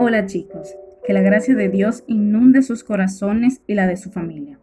Hola 0.00 0.26
chicos, 0.26 0.76
que 1.04 1.12
la 1.12 1.22
gracia 1.22 1.56
de 1.56 1.68
Dios 1.68 2.04
inunde 2.06 2.62
sus 2.62 2.84
corazones 2.84 3.62
y 3.66 3.74
la 3.74 3.88
de 3.88 3.96
su 3.96 4.12
familia. 4.12 4.60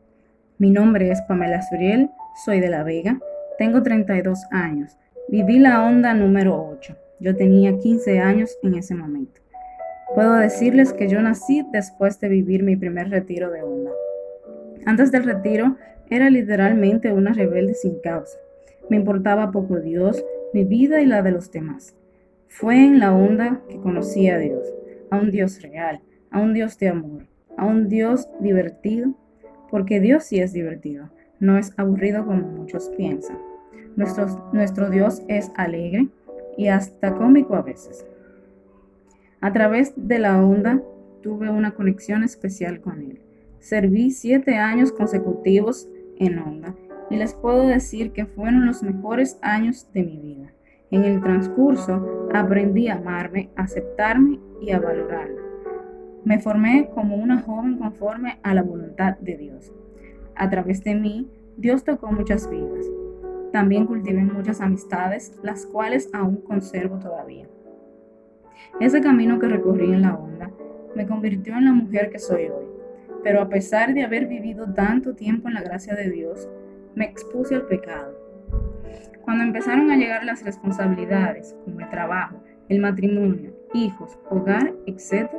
Mi 0.57 0.69
nombre 0.69 1.11
es 1.11 1.21
Pamela 1.23 1.61
Suriel, 1.61 2.09
soy 2.45 2.61
de 2.61 2.69
La 2.69 2.83
Vega, 2.83 3.19
tengo 3.57 3.83
32 3.83 4.45
años, 4.51 4.97
viví 5.27 5.59
la 5.59 5.85
onda 5.85 6.13
número 6.13 6.65
8, 6.79 6.95
yo 7.19 7.35
tenía 7.35 7.77
15 7.77 8.19
años 8.19 8.57
en 8.63 8.75
ese 8.75 8.95
momento. 8.95 9.41
Puedo 10.15 10.35
decirles 10.35 10.93
que 10.93 11.09
yo 11.09 11.21
nací 11.21 11.65
después 11.73 12.17
de 12.21 12.29
vivir 12.29 12.63
mi 12.63 12.77
primer 12.77 13.09
retiro 13.09 13.51
de 13.51 13.61
onda. 13.61 13.91
Antes 14.85 15.11
del 15.11 15.25
retiro 15.25 15.75
era 16.09 16.29
literalmente 16.29 17.11
una 17.11 17.33
rebelde 17.33 17.73
sin 17.73 17.99
causa. 17.99 18.37
Me 18.89 18.95
importaba 18.95 19.51
poco 19.51 19.81
Dios, 19.81 20.23
mi 20.53 20.63
vida 20.63 21.01
y 21.01 21.05
la 21.05 21.21
de 21.21 21.31
los 21.31 21.51
demás. 21.51 21.93
Fue 22.47 22.85
en 22.85 22.99
la 22.99 23.13
onda 23.13 23.61
que 23.69 23.77
conocí 23.77 24.29
a 24.29 24.37
Dios, 24.37 24.65
a 25.11 25.17
un 25.17 25.31
Dios 25.31 25.61
real, 25.61 26.01
a 26.31 26.39
un 26.39 26.53
Dios 26.53 26.77
de 26.79 26.89
amor, 26.89 27.27
a 27.57 27.65
un 27.65 27.89
Dios 27.89 28.29
divertido, 28.39 29.13
porque 29.69 29.99
Dios 29.99 30.23
sí 30.23 30.39
es 30.39 30.53
divertido, 30.53 31.09
no 31.39 31.57
es 31.57 31.73
aburrido 31.77 32.25
como 32.25 32.47
muchos 32.47 32.89
piensan. 32.97 33.37
Nuestro, 33.95 34.49
nuestro 34.53 34.89
Dios 34.89 35.21
es 35.27 35.51
alegre 35.55 36.07
y 36.57 36.67
hasta 36.67 37.15
cómico 37.15 37.55
a 37.55 37.61
veces. 37.61 38.05
A 39.41 39.51
través 39.53 39.93
de 39.95 40.19
la 40.19 40.43
onda 40.43 40.81
tuve 41.21 41.49
una 41.49 41.71
conexión 41.71 42.23
especial 42.23 42.81
con 42.81 43.01
Él. 43.01 43.21
Serví 43.59 44.11
siete 44.11 44.55
años 44.55 44.91
consecutivos 44.91 45.89
en 46.17 46.39
onda 46.39 46.75
y 47.09 47.17
les 47.17 47.33
puedo 47.33 47.67
decir 47.67 48.11
que 48.11 48.25
fueron 48.25 48.65
los 48.65 48.83
mejores 48.83 49.37
años 49.41 49.87
de 49.93 50.03
mi 50.03 50.17
vida. 50.17 50.53
En 50.95 51.03
el 51.03 51.19
transcurso 51.19 52.29
aprendí 52.33 52.87
a 52.87 52.95
amarme, 52.95 53.49
a 53.57 53.63
aceptarme 53.63 54.39
y 54.61 54.71
a 54.71 54.79
valorarme. 54.79 55.41
Me 56.23 56.39
formé 56.39 56.89
como 56.95 57.17
una 57.17 57.41
joven 57.41 57.77
conforme 57.77 58.39
a 58.43 58.53
la 58.53 58.63
voluntad 58.63 59.17
de 59.17 59.35
Dios. 59.35 59.73
A 60.35 60.49
través 60.49 60.85
de 60.85 60.95
mí, 60.95 61.29
Dios 61.57 61.83
tocó 61.83 62.13
muchas 62.13 62.49
vidas. 62.49 62.85
También 63.51 63.87
cultivé 63.87 64.23
muchas 64.23 64.61
amistades, 64.61 65.37
las 65.43 65.65
cuales 65.65 66.09
aún 66.13 66.37
conservo 66.37 66.97
todavía. 66.97 67.49
Ese 68.79 69.01
camino 69.01 69.37
que 69.37 69.49
recorrí 69.49 69.91
en 69.91 70.01
la 70.01 70.15
onda 70.15 70.49
me 70.95 71.05
convirtió 71.05 71.57
en 71.57 71.65
la 71.65 71.73
mujer 71.73 72.09
que 72.09 72.19
soy 72.19 72.43
hoy. 72.43 72.67
Pero 73.21 73.41
a 73.41 73.49
pesar 73.49 73.93
de 73.93 74.05
haber 74.05 74.27
vivido 74.27 74.73
tanto 74.73 75.13
tiempo 75.13 75.49
en 75.49 75.55
la 75.55 75.61
gracia 75.61 75.93
de 75.93 76.09
Dios, 76.09 76.47
me 76.95 77.03
expuse 77.03 77.53
al 77.53 77.63
pecado. 77.63 78.23
Cuando 79.25 79.43
empezaron 79.43 79.89
a 79.89 79.97
llegar 79.97 80.23
las 80.23 80.45
responsabilidades, 80.45 81.57
como 81.65 81.79
el 81.79 81.89
trabajo, 81.89 82.43
el 82.69 82.79
matrimonio, 82.79 83.53
hijos, 83.73 84.19
hogar, 84.29 84.71
etc., 84.85 85.31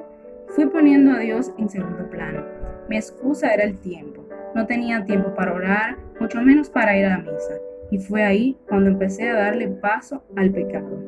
fui 0.49 0.67
poniendo 0.67 1.13
a 1.13 1.21
Dios 1.21 1.53
en 1.57 1.69
segundo 1.69 2.11
plano. 2.11 2.45
Mi 2.89 2.97
excusa 2.97 3.55
era 3.55 3.63
el 3.63 3.79
tiempo. 3.79 4.29
No 4.57 4.67
tenía 4.67 5.05
tiempo 5.05 5.33
para 5.37 5.53
orar, 5.53 5.97
mucho 6.19 6.43
menos 6.43 6.69
para 6.69 6.99
ir 6.99 7.07
a 7.07 7.11
la 7.11 7.19
misa. 7.19 7.55
Y 7.93 7.99
fue 7.99 8.25
ahí 8.25 8.57
cuando 8.69 8.91
empecé 8.91 9.29
a 9.29 9.37
darle 9.37 9.69
paso 9.69 10.25
al 10.35 10.51
pecado. 10.51 11.01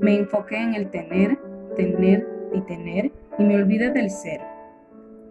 Me 0.00 0.18
enfoqué 0.18 0.62
en 0.62 0.74
el 0.74 0.90
tener, 0.90 1.36
tener 1.74 2.24
y 2.54 2.60
tener 2.60 3.10
y 3.36 3.42
me 3.42 3.56
olvidé 3.56 3.90
del 3.90 4.10
ser. 4.10 4.40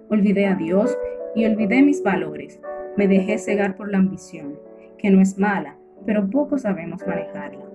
Olvidé 0.09 0.45
a 0.47 0.55
Dios 0.55 0.97
y 1.35 1.45
olvidé 1.45 1.81
mis 1.83 2.03
valores. 2.03 2.59
Me 2.97 3.07
dejé 3.07 3.37
cegar 3.37 3.77
por 3.77 3.89
la 3.89 3.99
ambición, 3.99 4.59
que 4.97 5.09
no 5.09 5.21
es 5.21 5.37
mala, 5.37 5.77
pero 6.05 6.29
poco 6.29 6.57
sabemos 6.57 7.05
manejarla. 7.05 7.65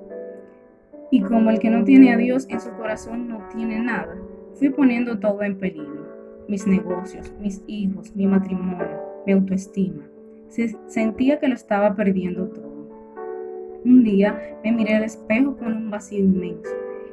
Y 1.11 1.21
como 1.21 1.51
el 1.51 1.59
que 1.59 1.71
no 1.71 1.85
tiene 1.85 2.13
a 2.13 2.17
Dios 2.17 2.47
en 2.49 2.61
su 2.61 2.71
corazón 2.73 3.29
no 3.29 3.47
tiene 3.55 3.81
nada, 3.81 4.17
fui 4.55 4.71
poniendo 4.71 5.19
todo 5.19 5.43
en 5.43 5.59
peligro. 5.59 6.07
Mis 6.49 6.67
negocios, 6.67 7.33
mis 7.41 7.63
hijos, 7.67 8.15
mi 8.15 8.27
matrimonio, 8.27 9.01
mi 9.27 9.33
autoestima. 9.33 10.05
Se 10.49 10.77
sentía 10.87 11.39
que 11.39 11.49
lo 11.49 11.55
estaba 11.55 11.95
perdiendo 11.95 12.49
todo. 12.49 12.89
Un 13.85 14.03
día 14.03 14.59
me 14.65 14.73
miré 14.73 14.95
al 14.95 15.05
espejo 15.05 15.57
con 15.57 15.73
un 15.73 15.91
vacío 15.91 16.19
inmenso 16.19 16.71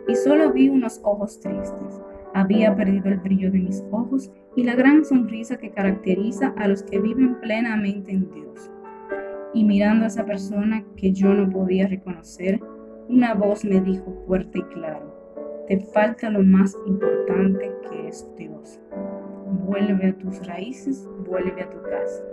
y 0.08 0.16
solo 0.16 0.52
vi 0.52 0.70
unos 0.70 1.00
ojos 1.04 1.40
tristes. 1.40 2.02
Había 2.34 2.76
perdido 2.76 3.10
el 3.10 3.20
brillo 3.20 3.52
de 3.52 3.60
mis 3.60 3.84
ojos 3.92 4.32
y 4.56 4.64
la 4.64 4.76
gran 4.76 5.06
sonrisa 5.06 5.58
que 5.58 5.70
caracteriza 5.70 6.54
a 6.58 6.68
los 6.68 6.82
que 6.84 7.00
viven 7.00 7.40
plenamente 7.42 8.12
en 8.12 8.32
Dios 8.32 8.73
y 9.54 9.64
mirando 9.64 10.06
a 10.06 10.08
esa 10.08 10.26
persona 10.26 10.84
que 10.96 11.12
yo 11.12 11.34
no 11.34 11.50
podía 11.50 11.88
reconocer, 11.88 12.60
una 13.08 13.34
voz 13.34 13.64
me 13.64 13.80
dijo 13.82 14.12
fuerte 14.26 14.60
y 14.60 14.64
claro, 14.74 15.14
te 15.68 15.80
falta 15.80 16.30
lo 16.30 16.42
más 16.42 16.76
importante 16.88 17.72
que 17.90 18.08
es 18.08 18.28
Dios. 18.38 18.82
Vuelve 19.66 20.10
a 20.10 20.18
tus 20.18 20.46
raíces, 20.48 21.08
vuelve 21.28 21.62
a 21.62 21.70
tu 21.70 21.82
casa. 21.84 22.24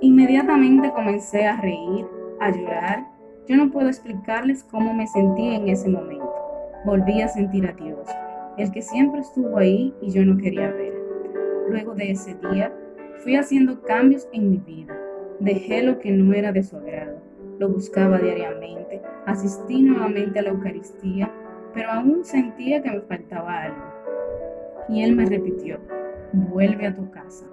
Inmediatamente 0.00 0.90
comencé 0.92 1.46
a 1.46 1.60
reír, 1.60 2.06
a 2.40 2.50
llorar. 2.50 3.06
Yo 3.46 3.56
no 3.56 3.70
puedo 3.70 3.88
explicarles 3.88 4.64
cómo 4.64 4.92
me 4.92 5.06
sentí 5.06 5.54
en 5.54 5.68
ese 5.68 5.88
momento. 5.88 6.32
Volví 6.84 7.22
a 7.22 7.28
sentir 7.28 7.66
a 7.66 7.72
Dios, 7.72 8.08
el 8.58 8.72
que 8.72 8.82
siempre 8.82 9.20
estuvo 9.20 9.56
ahí 9.58 9.94
y 10.02 10.10
yo 10.10 10.24
no 10.24 10.36
quería 10.36 10.72
ver. 10.72 10.92
Luego 11.68 11.94
de 11.94 12.10
ese 12.10 12.34
día, 12.50 12.74
fui 13.22 13.36
haciendo 13.36 13.80
cambios 13.82 14.28
en 14.32 14.50
mi 14.50 14.56
vida 14.56 15.01
Dejé 15.42 15.82
lo 15.82 15.98
que 15.98 16.12
no 16.12 16.32
era 16.34 16.52
de 16.52 16.62
su 16.62 16.76
agrado. 16.76 17.18
Lo 17.58 17.68
buscaba 17.68 18.18
diariamente, 18.18 19.02
asistí 19.26 19.82
nuevamente 19.82 20.38
a 20.38 20.42
la 20.42 20.50
Eucaristía, 20.50 21.32
pero 21.74 21.90
aún 21.90 22.24
sentía 22.24 22.80
que 22.80 22.92
me 22.92 23.00
faltaba 23.00 23.62
algo. 23.62 23.82
Y 24.88 25.02
él 25.02 25.16
me 25.16 25.26
repitió, 25.26 25.80
vuelve 26.32 26.86
a 26.86 26.94
tu 26.94 27.10
casa. 27.10 27.44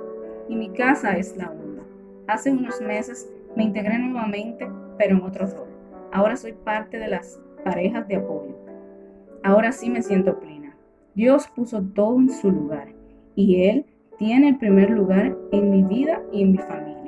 Y 0.48 0.56
mi 0.56 0.70
casa 0.70 1.18
es 1.18 1.36
la 1.36 1.50
onda. 1.50 1.82
Hace 2.28 2.52
unos 2.52 2.80
meses 2.80 3.28
me 3.56 3.64
integré 3.64 3.98
nuevamente, 3.98 4.68
pero 5.00 5.18
en 5.18 5.24
otro 5.24 5.48
rol. 5.48 5.68
Ahora 6.12 6.36
soy 6.36 6.54
parte 6.54 7.00
de 7.00 7.08
las 7.08 7.42
parejas 7.64 8.08
de 8.08 8.18
apoyo. 8.18 8.56
Ahora 9.44 9.72
sí 9.72 9.90
me 9.90 10.04
siento 10.04 10.40
plena. 10.40 10.78
Dios 11.16 11.48
puso 11.48 11.82
todo 11.82 12.20
en 12.20 12.30
su 12.30 12.52
lugar 12.52 12.90
y 13.34 13.64
Él 13.64 13.88
tiene 14.20 14.50
el 14.50 14.60
primer 14.60 14.92
lugar 14.92 15.36
en 15.52 15.72
mi 15.72 15.82
vida 15.82 16.22
y 16.32 16.44
en 16.44 16.52
mi 16.52 16.60
familia. 16.60 16.99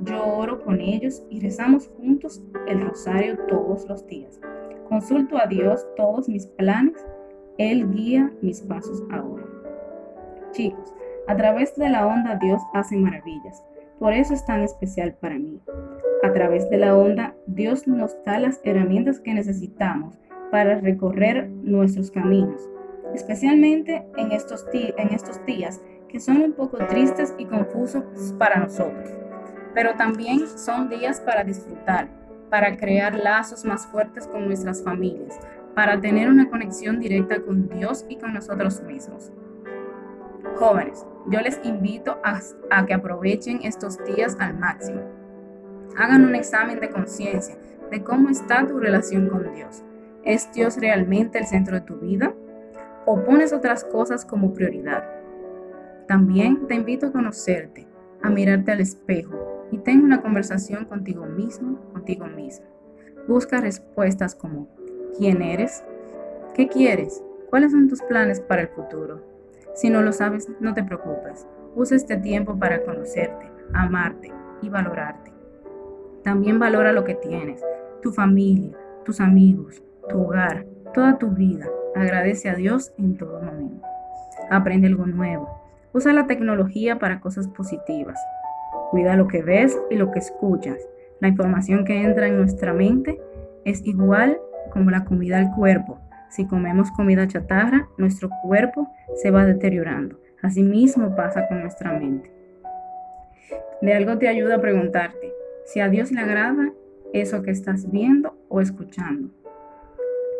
Yo 0.00 0.24
oro 0.26 0.62
con 0.64 0.80
ellos 0.80 1.22
y 1.30 1.40
rezamos 1.40 1.88
juntos 1.96 2.42
el 2.66 2.80
rosario 2.80 3.38
todos 3.46 3.88
los 3.88 4.06
días. 4.06 4.40
Consulto 4.88 5.38
a 5.38 5.46
Dios 5.46 5.86
todos 5.96 6.28
mis 6.28 6.46
planes. 6.46 7.06
Él 7.58 7.90
guía 7.92 8.32
mis 8.42 8.60
pasos 8.62 9.02
ahora. 9.12 9.44
Chicos, 10.50 10.92
a 11.28 11.36
través 11.36 11.76
de 11.76 11.88
la 11.88 12.06
onda 12.06 12.36
Dios 12.36 12.60
hace 12.74 12.96
maravillas. 12.96 13.64
Por 14.00 14.12
eso 14.12 14.34
es 14.34 14.44
tan 14.44 14.62
especial 14.62 15.14
para 15.20 15.38
mí. 15.38 15.60
A 16.24 16.32
través 16.32 16.68
de 16.70 16.78
la 16.78 16.96
onda 16.96 17.34
Dios 17.46 17.86
nos 17.86 18.16
da 18.24 18.40
las 18.40 18.60
herramientas 18.64 19.20
que 19.20 19.32
necesitamos 19.32 20.18
para 20.50 20.80
recorrer 20.80 21.48
nuestros 21.48 22.10
caminos, 22.10 22.68
especialmente 23.14 24.06
en 24.16 24.32
estos, 24.32 24.66
en 24.72 25.08
estos 25.14 25.44
días 25.46 25.80
que 26.08 26.20
son 26.20 26.42
un 26.42 26.52
poco 26.52 26.78
tristes 26.78 27.34
y 27.38 27.44
confusos 27.44 28.04
para 28.38 28.60
nosotros 28.60 29.23
pero 29.74 29.94
también 29.96 30.46
son 30.46 30.88
días 30.88 31.20
para 31.20 31.42
disfrutar, 31.42 32.08
para 32.48 32.76
crear 32.76 33.14
lazos 33.16 33.64
más 33.64 33.86
fuertes 33.86 34.26
con 34.28 34.46
nuestras 34.46 34.82
familias, 34.82 35.38
para 35.74 36.00
tener 36.00 36.28
una 36.30 36.48
conexión 36.48 37.00
directa 37.00 37.42
con 37.42 37.68
Dios 37.68 38.06
y 38.08 38.16
con 38.16 38.32
nosotros 38.32 38.80
mismos. 38.82 39.32
Jóvenes, 40.56 41.04
yo 41.26 41.40
les 41.40 41.58
invito 41.64 42.18
a, 42.22 42.86
que 42.86 42.94
aprovechen 42.94 43.60
estos 43.64 43.98
días 44.04 44.36
al 44.38 44.56
máximo. 44.56 45.00
Hagan 45.96 46.24
un 46.24 46.36
examen 46.36 46.78
de 46.78 46.90
conciencia 46.90 47.56
de 47.90 48.02
cómo 48.04 48.28
está 48.28 48.66
tu 48.66 48.78
relación 48.78 49.28
con 49.28 49.52
Dios. 49.52 49.82
¿Es 50.22 50.52
Dios 50.52 50.76
realmente 50.76 51.38
el 51.38 51.46
centro 51.46 51.74
de 51.74 51.80
tu 51.80 51.96
vida? 51.96 52.32
¿O 53.04 53.22
pones 53.24 53.52
otras 53.52 53.84
cosas 53.84 54.24
como 54.24 54.52
prioridad? 54.52 55.04
También 56.06 56.66
te 56.68 56.74
invito 56.74 57.08
a 57.08 57.12
conocerte, 57.12 57.88
a 58.22 58.30
mirarte 58.30 58.72
al 58.72 58.80
espejo 58.80 59.53
y 59.70 59.78
ten 59.78 60.02
una 60.02 60.20
conversación 60.20 60.84
contigo 60.84 61.26
mismo, 61.26 61.78
contigo 61.92 62.26
mismo. 62.26 62.66
Busca 63.26 63.60
respuestas 63.60 64.34
como 64.34 64.68
¿quién 65.18 65.42
eres? 65.42 65.84
¿Qué 66.54 66.68
quieres? 66.68 67.22
¿Cuáles 67.50 67.72
son 67.72 67.88
tus 67.88 68.02
planes 68.02 68.40
para 68.40 68.62
el 68.62 68.68
futuro? 68.68 69.22
Si 69.74 69.90
no 69.90 70.02
lo 70.02 70.12
sabes, 70.12 70.48
no 70.60 70.74
te 70.74 70.84
preocupes. 70.84 71.46
Usa 71.74 71.96
este 71.96 72.16
tiempo 72.16 72.58
para 72.58 72.82
conocerte, 72.84 73.50
amarte 73.72 74.32
y 74.62 74.68
valorarte. 74.68 75.32
También 76.22 76.58
valora 76.58 76.92
lo 76.92 77.04
que 77.04 77.14
tienes, 77.14 77.60
tu 78.02 78.12
familia, 78.12 78.76
tus 79.04 79.20
amigos, 79.20 79.82
tu 80.08 80.20
hogar, 80.20 80.66
toda 80.92 81.18
tu 81.18 81.30
vida. 81.30 81.66
Agradece 81.94 82.48
a 82.48 82.54
Dios 82.54 82.92
en 82.98 83.16
todo 83.16 83.42
momento. 83.42 83.86
Aprende 84.50 84.86
algo 84.86 85.06
nuevo. 85.06 85.60
Usa 85.92 86.12
la 86.12 86.26
tecnología 86.26 86.98
para 86.98 87.20
cosas 87.20 87.48
positivas. 87.48 88.18
Cuida 88.94 89.16
lo 89.16 89.26
que 89.26 89.42
ves 89.42 89.76
y 89.90 89.96
lo 89.96 90.12
que 90.12 90.20
escuchas. 90.20 90.78
La 91.18 91.26
información 91.26 91.84
que 91.84 92.00
entra 92.00 92.28
en 92.28 92.36
nuestra 92.36 92.72
mente 92.72 93.20
es 93.64 93.84
igual 93.84 94.38
como 94.70 94.92
la 94.92 95.04
comida 95.04 95.36
al 95.36 95.50
cuerpo. 95.50 95.98
Si 96.30 96.46
comemos 96.46 96.92
comida 96.92 97.26
chatarra, 97.26 97.88
nuestro 97.98 98.30
cuerpo 98.44 98.88
se 99.16 99.32
va 99.32 99.46
deteriorando. 99.46 100.20
Asimismo 100.42 101.16
pasa 101.16 101.48
con 101.48 101.62
nuestra 101.62 101.92
mente. 101.92 102.30
De 103.82 103.94
algo 103.94 104.16
te 104.16 104.28
ayuda 104.28 104.54
a 104.54 104.60
preguntarte 104.60 105.32
si 105.64 105.80
a 105.80 105.88
Dios 105.88 106.12
le 106.12 106.20
agrada 106.20 106.70
eso 107.12 107.42
que 107.42 107.50
estás 107.50 107.90
viendo 107.90 108.38
o 108.48 108.60
escuchando. 108.60 109.28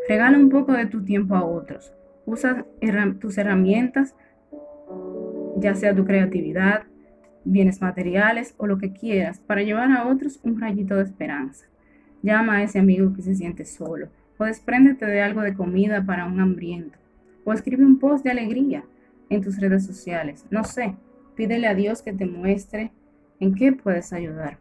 Regala 0.08 0.38
un 0.38 0.48
poco 0.48 0.74
de 0.74 0.86
tu 0.86 1.04
tiempo 1.04 1.34
a 1.34 1.44
otros. 1.44 1.92
Usa 2.24 2.64
tus 3.18 3.36
herramientas, 3.36 4.14
ya 5.56 5.74
sea 5.74 5.92
tu 5.92 6.04
creatividad, 6.04 6.84
bienes 7.44 7.80
materiales 7.80 8.54
o 8.58 8.66
lo 8.66 8.78
que 8.78 8.92
quieras, 8.92 9.40
para 9.40 9.62
llevar 9.62 9.90
a 9.92 10.06
otros 10.06 10.40
un 10.42 10.60
rayito 10.60 10.96
de 10.96 11.04
esperanza. 11.04 11.66
Llama 12.22 12.56
a 12.56 12.62
ese 12.62 12.78
amigo 12.78 13.12
que 13.14 13.22
se 13.22 13.34
siente 13.34 13.64
solo, 13.64 14.08
o 14.38 14.44
despréndete 14.44 15.06
de 15.06 15.22
algo 15.22 15.42
de 15.42 15.54
comida 15.54 16.04
para 16.04 16.26
un 16.26 16.40
hambriento, 16.40 16.98
o 17.44 17.52
escribe 17.52 17.84
un 17.84 17.98
post 17.98 18.24
de 18.24 18.30
alegría 18.30 18.84
en 19.28 19.42
tus 19.42 19.60
redes 19.60 19.84
sociales. 19.86 20.46
No 20.50 20.64
sé, 20.64 20.94
pídele 21.34 21.66
a 21.66 21.74
Dios 21.74 22.02
que 22.02 22.12
te 22.12 22.26
muestre 22.26 22.92
en 23.40 23.54
qué 23.54 23.72
puedes 23.72 24.12
ayudar. 24.12 24.58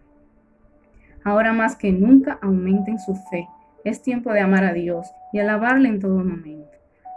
Ahora 1.24 1.54
más 1.54 1.76
que 1.76 1.92
nunca 1.92 2.38
aumenten 2.42 3.00
su 3.00 3.16
fe. 3.16 3.48
Es 3.86 4.02
tiempo 4.02 4.32
de 4.34 4.42
amar 4.42 4.66
a 4.66 4.74
Dios 4.74 5.08
y 5.32 5.40
alabarle 5.40 5.90
en 5.90 6.00
todo 6.00 6.18
momento. 6.18 6.70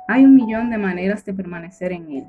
Hay 0.09 0.25
un 0.25 0.35
millón 0.37 0.71
de 0.71 0.79
maneras 0.79 1.25
de 1.25 1.35
permanecer 1.35 1.93
en 1.93 2.11
Él. 2.11 2.25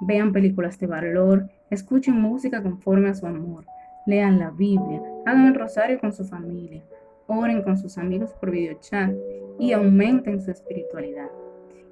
Vean 0.00 0.32
películas 0.32 0.78
de 0.78 0.86
valor, 0.86 1.48
escuchen 1.74 2.20
música 2.20 2.62
conforme 2.62 3.10
a 3.10 3.14
su 3.14 3.26
amor, 3.26 3.64
lean 4.06 4.38
la 4.38 4.50
Biblia, 4.50 5.02
hagan 5.26 5.46
el 5.46 5.54
rosario 5.54 5.98
con 5.98 6.12
su 6.12 6.24
familia, 6.24 6.82
oren 7.26 7.62
con 7.62 7.76
sus 7.76 7.98
amigos 7.98 8.32
por 8.34 8.50
videochat 8.50 9.12
y 9.58 9.72
aumenten 9.72 10.40
su 10.40 10.50
espiritualidad. 10.50 11.30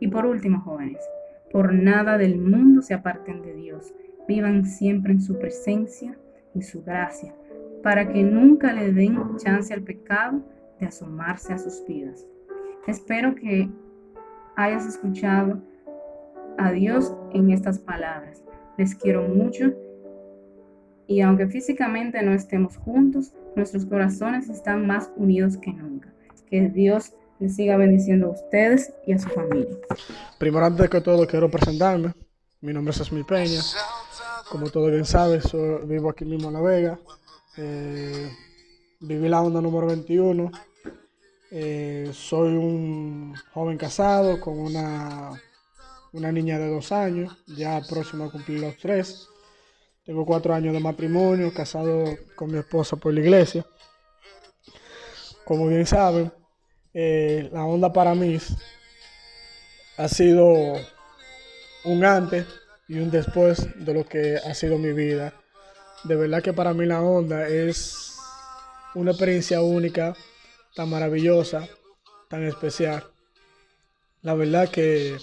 Y 0.00 0.08
por 0.08 0.26
último, 0.26 0.60
jóvenes, 0.60 1.02
por 1.52 1.72
nada 1.72 2.18
del 2.18 2.38
mundo 2.38 2.82
se 2.82 2.94
aparten 2.94 3.42
de 3.42 3.54
Dios. 3.54 3.94
Vivan 4.26 4.64
siempre 4.64 5.12
en 5.12 5.20
su 5.20 5.38
presencia 5.38 6.16
y 6.54 6.62
su 6.62 6.82
gracia, 6.82 7.34
para 7.82 8.08
que 8.08 8.22
nunca 8.22 8.72
le 8.72 8.92
den 8.92 9.36
chance 9.36 9.72
al 9.72 9.82
pecado 9.82 10.40
de 10.80 10.86
asomarse 10.86 11.52
a 11.52 11.58
sus 11.58 11.84
vidas. 11.86 12.26
Espero 12.86 13.34
que 13.34 13.68
hayas 14.56 14.86
escuchado 14.86 15.60
a 16.58 16.72
Dios 16.72 17.14
en 17.32 17.50
estas 17.50 17.78
palabras. 17.78 18.42
Les 18.78 18.94
quiero 18.94 19.22
mucho 19.22 19.72
y 21.06 21.20
aunque 21.20 21.46
físicamente 21.46 22.22
no 22.22 22.32
estemos 22.32 22.76
juntos, 22.76 23.32
nuestros 23.54 23.84
corazones 23.84 24.48
están 24.48 24.86
más 24.86 25.10
unidos 25.16 25.56
que 25.58 25.72
nunca. 25.72 26.12
Que 26.48 26.68
Dios 26.68 27.12
les 27.38 27.56
siga 27.56 27.76
bendiciendo 27.76 28.28
a 28.28 28.30
ustedes 28.30 28.94
y 29.06 29.12
a 29.12 29.18
su 29.18 29.28
familia. 29.28 29.76
Primero, 30.38 30.64
antes 30.64 30.88
que 30.88 31.00
todo, 31.00 31.26
quiero 31.26 31.50
presentarme. 31.50 32.14
Mi 32.60 32.72
nombre 32.72 32.92
es 32.92 33.00
Esmi 33.00 33.24
Peña. 33.24 33.60
Como 34.50 34.70
todo 34.70 34.86
bien 34.86 35.04
sabes, 35.04 35.44
vivo 35.86 36.10
aquí 36.10 36.24
mismo 36.24 36.48
en 36.48 36.54
La 36.54 36.60
Vega. 36.60 36.98
Eh, 37.56 38.30
viví 39.00 39.28
la 39.28 39.42
onda 39.42 39.60
número 39.60 39.88
21. 39.88 40.50
Eh, 41.50 42.10
soy 42.12 42.54
un 42.54 43.34
joven 43.52 43.76
casado 43.76 44.40
con 44.40 44.58
una, 44.58 45.32
una 46.12 46.30
niña 46.32 46.58
de 46.58 46.68
dos 46.68 46.92
años, 46.92 47.36
ya 47.46 47.80
próximo 47.88 48.24
a 48.24 48.30
cumplir 48.30 48.60
los 48.60 48.76
tres. 48.76 49.28
Tengo 50.04 50.26
cuatro 50.26 50.54
años 50.54 50.72
de 50.72 50.80
matrimonio, 50.80 51.52
casado 51.54 52.04
con 52.36 52.50
mi 52.50 52.58
esposa 52.58 52.96
por 52.96 53.14
la 53.14 53.20
iglesia. 53.20 53.64
Como 55.44 55.68
bien 55.68 55.86
saben, 55.86 56.32
eh, 56.94 57.48
la 57.52 57.64
onda 57.64 57.92
para 57.92 58.14
mí 58.14 58.38
ha 59.96 60.08
sido 60.08 60.74
un 61.84 62.04
antes 62.04 62.46
y 62.88 62.98
un 62.98 63.10
después 63.10 63.68
de 63.84 63.94
lo 63.94 64.04
que 64.04 64.36
ha 64.36 64.54
sido 64.54 64.78
mi 64.78 64.92
vida 64.92 65.34
de 66.04 66.16
verdad 66.16 66.42
que 66.42 66.52
para 66.52 66.74
mí 66.74 66.84
la 66.84 67.00
onda 67.00 67.48
es 67.48 68.16
una 68.94 69.12
experiencia 69.12 69.62
única, 69.62 70.14
tan 70.74 70.90
maravillosa, 70.90 71.68
tan 72.28 72.44
especial. 72.44 73.04
La 74.22 74.34
verdad 74.34 74.68
que 74.68 75.16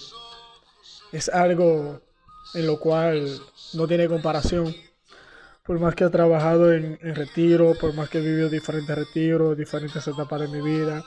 es 1.12 1.28
algo 1.28 2.00
en 2.54 2.66
lo 2.66 2.78
cual 2.78 3.40
no 3.74 3.86
tiene 3.86 4.08
comparación. 4.08 4.74
Por 5.64 5.78
más 5.78 5.94
que 5.94 6.04
he 6.04 6.10
trabajado 6.10 6.72
en, 6.72 6.98
retiro, 7.14 7.74
por 7.80 7.94
más 7.94 8.08
que 8.08 8.18
he 8.18 8.22
vivido 8.22 8.48
diferentes 8.48 8.96
retiros, 8.96 9.56
diferentes 9.56 10.06
etapas 10.06 10.40
de 10.40 10.48
mi 10.48 10.60
vida, 10.60 11.04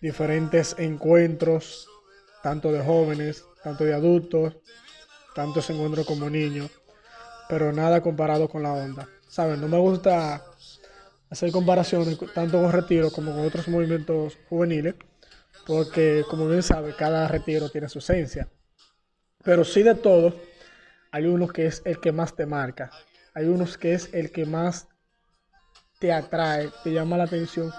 diferentes 0.00 0.76
encuentros, 0.78 1.88
tanto 2.42 2.70
de 2.70 2.84
jóvenes, 2.84 3.44
tanto 3.62 3.84
de 3.84 3.94
adultos, 3.94 4.54
tantos 5.34 5.68
encuentros 5.70 6.06
como 6.06 6.30
niños 6.30 6.70
pero 7.48 7.72
nada 7.72 8.00
comparado 8.02 8.48
con 8.48 8.62
la 8.62 8.72
onda. 8.72 9.08
¿Saben? 9.28 9.60
No 9.60 9.68
me 9.68 9.78
gusta 9.78 10.44
hacer 11.30 11.50
comparaciones 11.50 12.18
tanto 12.32 12.60
con 12.60 12.72
retiro 12.72 13.10
como 13.10 13.32
con 13.32 13.46
otros 13.46 13.68
movimientos 13.68 14.38
juveniles, 14.48 14.94
porque 15.66 16.24
como 16.28 16.48
bien 16.48 16.62
sabe, 16.62 16.94
cada 16.94 17.26
retiro 17.28 17.68
tiene 17.68 17.88
su 17.88 17.98
esencia. 17.98 18.48
Pero 19.44 19.64
sí 19.64 19.82
de 19.82 19.94
todos, 19.94 20.34
hay 21.10 21.26
uno 21.26 21.48
que 21.48 21.66
es 21.66 21.82
el 21.84 22.00
que 22.00 22.12
más 22.12 22.34
te 22.34 22.46
marca, 22.46 22.90
hay 23.34 23.46
unos 23.46 23.78
que 23.78 23.94
es 23.94 24.12
el 24.12 24.32
que 24.32 24.46
más 24.46 24.88
te 25.98 26.12
atrae, 26.12 26.70
te 26.82 26.92
llama 26.92 27.16
la 27.16 27.24
atención, 27.24 27.72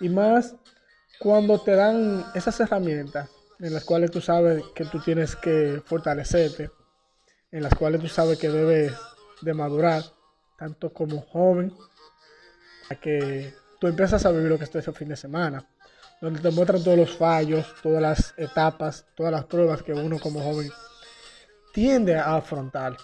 y 0.00 0.08
más 0.08 0.56
cuando 1.18 1.60
te 1.60 1.74
dan 1.74 2.24
esas 2.34 2.58
herramientas 2.60 3.28
en 3.60 3.74
las 3.74 3.84
cuales 3.84 4.10
tú 4.10 4.20
sabes 4.20 4.62
que 4.74 4.84
tú 4.84 5.00
tienes 5.00 5.36
que 5.36 5.82
fortalecerte, 5.84 6.70
en 7.50 7.62
las 7.62 7.74
cuales 7.74 8.00
tú 8.00 8.08
sabes 8.08 8.38
que 8.38 8.48
debes 8.48 8.92
de 9.42 9.54
madurar, 9.54 10.02
tanto 10.56 10.92
como 10.92 11.20
joven, 11.22 11.72
a 12.90 12.94
que 12.94 13.54
tú 13.80 13.86
empiezas 13.86 14.24
a 14.24 14.30
vivir 14.30 14.48
lo 14.48 14.58
que 14.58 14.64
es 14.64 14.74
ese 14.74 14.92
fin 14.92 15.08
de 15.08 15.16
semana, 15.16 15.66
donde 16.20 16.40
te 16.40 16.50
muestran 16.50 16.82
todos 16.82 16.96
los 16.96 17.16
fallos, 17.16 17.66
todas 17.82 18.02
las 18.02 18.34
etapas, 18.36 19.06
todas 19.14 19.32
las 19.32 19.44
pruebas 19.44 19.82
que 19.82 19.92
uno 19.92 20.18
como 20.18 20.40
joven 20.40 20.70
tiende 21.72 22.16
a 22.16 22.36
afrontar. 22.36 22.96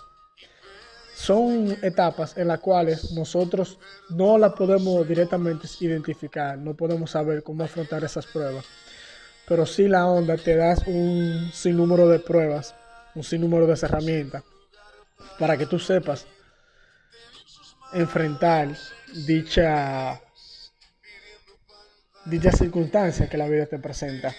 Son 1.14 1.76
etapas 1.82 2.36
en 2.36 2.48
las 2.48 2.58
cuales 2.58 3.12
nosotros 3.12 3.78
no 4.10 4.36
las 4.36 4.52
podemos 4.54 5.06
directamente 5.06 5.68
identificar, 5.80 6.58
no 6.58 6.74
podemos 6.74 7.12
saber 7.12 7.42
cómo 7.44 7.62
afrontar 7.62 8.02
esas 8.02 8.26
pruebas, 8.26 8.64
pero 9.46 9.64
si 9.64 9.86
la 9.86 10.06
onda 10.06 10.36
te 10.36 10.56
das 10.56 10.84
un 10.86 11.50
sinnúmero 11.52 12.08
de 12.08 12.18
pruebas 12.18 12.74
un 13.14 13.22
sinnúmero 13.22 13.66
de 13.66 13.74
herramientas 13.74 14.42
para 15.38 15.56
que 15.56 15.66
tú 15.66 15.78
sepas 15.78 16.26
enfrentar 17.92 18.68
dicha 19.26 20.20
dicha 22.24 22.52
circunstancia 22.52 23.28
que 23.28 23.36
la 23.36 23.48
vida 23.48 23.66
te 23.66 23.78
presenta. 23.78 24.34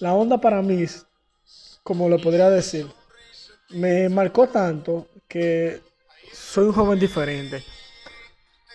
La 0.00 0.14
onda 0.14 0.38
para 0.38 0.62
mí, 0.62 0.84
como 1.82 2.08
lo 2.08 2.18
podría 2.18 2.50
decir, 2.50 2.86
me 3.70 4.08
marcó 4.08 4.48
tanto 4.48 5.08
que 5.28 5.80
soy 6.32 6.66
un 6.66 6.72
joven 6.72 6.98
diferente. 6.98 7.64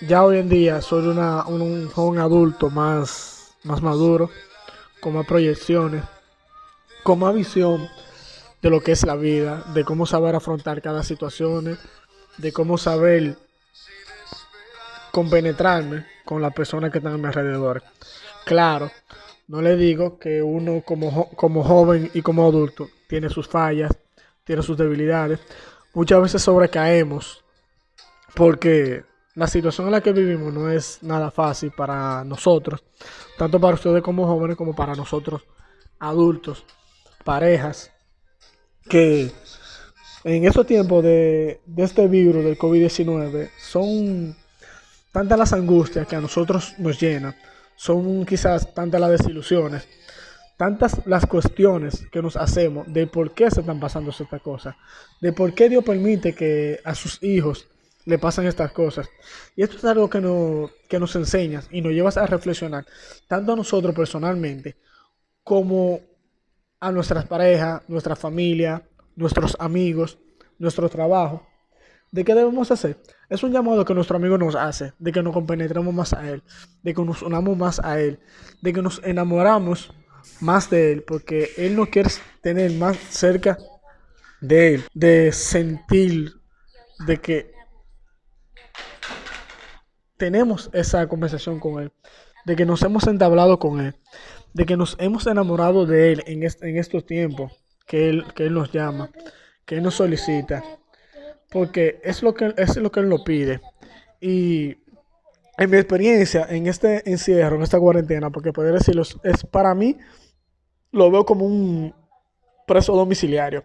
Ya 0.02 0.24
hoy 0.24 0.38
en 0.38 0.50
día 0.50 0.82
soy 0.82 1.08
una, 1.08 1.46
un, 1.48 1.90
joven 1.90 2.20
adulto 2.20 2.70
más, 2.70 3.56
más 3.64 3.82
maduro, 3.82 4.30
con 5.02 5.14
más 5.14 5.26
proyecciones, 5.26 6.04
con 7.04 7.20
más 7.20 7.34
visión 7.34 7.90
de 8.62 8.70
lo 8.70 8.82
que 8.82 8.92
es 8.92 9.06
la 9.06 9.16
vida, 9.16 9.64
de 9.74 9.84
cómo 9.84 10.06
saber 10.06 10.36
afrontar 10.36 10.82
cada 10.82 11.04
situación, 11.04 11.78
de 12.38 12.54
cómo 12.54 12.78
saber 12.78 13.38
compenetrarme 15.12 16.06
con 16.28 16.42
las 16.44 16.54
personas 16.54 16.92
que 16.92 17.00
están 17.00 17.14
a 17.14 17.18
mi 17.18 17.26
alrededor. 17.26 17.82
Claro, 18.46 18.92
no 19.48 19.62
le 19.62 19.76
digo 19.76 20.20
que 20.20 20.44
uno 20.44 20.84
como, 20.86 21.30
como 21.32 21.64
joven 21.64 22.12
y 22.14 22.22
como 22.22 22.46
adulto 22.46 22.88
tiene 23.08 23.30
sus 23.30 23.48
fallas, 23.48 23.92
tiene 24.44 24.62
sus 24.62 24.78
debilidades. 24.78 25.40
Muchas 25.96 26.22
veces 26.22 26.44
sobrecaemos 26.44 27.44
porque 28.36 29.04
la 29.34 29.48
situación 29.48 29.88
en 29.88 29.94
la 29.94 30.02
que 30.02 30.12
vivimos 30.12 30.54
no 30.54 30.70
es 30.70 31.00
nada 31.02 31.32
fácil 31.32 31.72
para 31.72 32.24
nosotros, 32.24 32.84
tanto 33.38 33.60
para 33.60 33.76
ustedes 33.76 34.04
como 34.04 34.28
jóvenes 34.28 34.58
como 34.58 34.76
para 34.76 34.96
nosotros 34.96 35.44
adultos, 36.00 36.66
parejas, 37.24 37.92
que 38.90 39.32
en 40.24 40.46
estos 40.46 40.66
tiempos 40.68 41.04
de, 41.04 41.62
este 41.78 42.08
virus 42.08 42.44
del 42.44 42.58
COVID-19 42.58 43.50
son 43.60 44.36
tantas 45.18 45.40
las 45.40 45.54
angustias 45.54 46.06
que 46.06 46.16
a 46.16 46.22
nosotros 46.22 46.76
nos 46.78 47.00
llenan, 47.00 47.36
son 47.76 48.24
quizás 48.24 48.72
tantas 48.76 49.02
las 49.02 49.10
desilusiones, 49.10 49.88
tantas 50.58 51.08
las 51.08 51.26
cuestiones 51.26 52.06
que 52.12 52.22
nos 52.22 52.38
hacemos 52.38 52.86
de 52.94 53.08
por 53.08 53.34
qué 53.34 53.50
se 53.50 53.62
están 53.62 53.80
pasando 53.80 54.12
estas 54.12 54.40
cosas, 54.44 54.76
de 55.20 55.34
por 55.34 55.56
qué 55.56 55.70
Dios 55.70 55.84
permite 55.84 56.36
que 56.36 56.82
a 56.84 56.94
sus 56.94 57.18
hijos 57.24 57.68
le 58.06 58.20
pasan 58.20 58.46
estas 58.46 58.72
cosas. 58.72 59.10
Y 59.56 59.64
esto 59.64 59.78
es 59.78 59.86
algo 59.86 60.08
que, 60.08 60.22
que 60.88 61.00
nos 61.00 61.16
enseñas 61.16 61.68
y 61.72 61.82
nos 61.82 61.94
llevas 61.94 62.18
a 62.18 62.28
reflexionar, 62.28 62.86
tanto 63.28 63.54
a 63.54 63.56
nosotros 63.56 63.96
personalmente 63.96 64.78
como 65.44 66.00
a 66.80 66.92
nuestras 66.92 67.26
parejas, 67.26 67.82
nuestra 67.88 68.16
familia, 68.16 68.84
nuestros 69.16 69.58
amigos, 69.58 70.20
nuestro 70.60 70.88
trabajo. 70.90 71.44
¿De 72.12 72.24
qué 72.24 72.34
debemos 72.34 72.72
hacer? 72.72 73.02
Es 73.30 73.44
un 73.44 73.52
llamado 73.52 73.84
que 73.84 73.94
nuestro 73.94 74.18
amigo 74.18 74.38
nos 74.38 74.56
hace, 74.56 74.94
de 74.98 75.12
que 75.12 75.22
nos 75.22 75.34
compenetremos 75.34 75.94
más 75.94 76.14
a 76.14 76.30
Él, 76.30 76.44
de 76.82 76.94
que 76.94 77.02
nos 77.04 77.22
unamos 77.22 77.58
más 77.58 77.80
a 77.80 78.00
Él, 78.00 78.20
de 78.62 78.74
que 78.74 78.82
nos 78.82 79.02
enamoramos 79.04 79.92
más 80.40 80.70
de 80.70 80.94
Él, 80.94 81.04
porque 81.04 81.52
Él 81.58 81.76
no 81.76 81.88
quiere 81.88 82.10
tener 82.42 82.72
más 82.72 82.98
cerca 82.98 83.58
de 84.40 84.76
Él, 84.76 84.84
de 84.94 85.32
sentir, 85.34 86.34
de 87.06 87.18
que 87.18 87.52
tenemos 90.16 90.70
esa 90.74 91.08
conversación 91.08 91.60
con 91.60 91.84
Él, 91.84 91.92
de 92.46 92.56
que 92.56 92.66
nos 92.66 92.82
hemos 92.84 93.06
entablado 93.08 93.60
con 93.60 93.82
Él, 93.82 93.96
de 94.54 94.66
que 94.66 94.78
nos 94.78 94.96
hemos 95.00 95.28
enamorado 95.28 95.86
de 95.86 96.14
Él 96.14 96.24
en, 96.26 96.44
en 96.44 96.78
estos 96.78 97.06
tiempos 97.06 97.52
que 97.86 98.10
él, 98.10 98.26
que 98.36 98.46
él 98.46 98.54
nos 98.54 98.72
llama, 98.72 99.10
que 99.66 99.78
Él 99.78 99.84
nos 99.84 99.96
solicita 99.96 100.64
porque 101.50 102.00
es 102.04 102.24
lo 102.24 102.34
que, 102.34 102.54
es 102.58 102.78
lo 102.78 102.92
que 102.92 103.00
él 103.00 103.10
nos 103.10 103.22
pide. 103.22 103.62
Y 104.20 104.78
en 105.58 105.70
mi 105.70 105.78
experiencia, 105.78 106.46
en 106.50 106.68
este 106.68 107.10
encierro, 107.10 107.56
en 107.56 107.64
esta 107.64 107.80
cuarentena, 107.80 108.30
porque 108.30 108.54
poder 108.54 108.74
decirlo, 108.74 109.04
es 109.24 109.44
para 109.46 109.74
mí, 109.74 109.98
lo 110.92 111.12
veo 111.12 111.26
como 111.26 111.46
un 111.46 111.94
preso 112.68 112.96
domiciliario. 112.96 113.64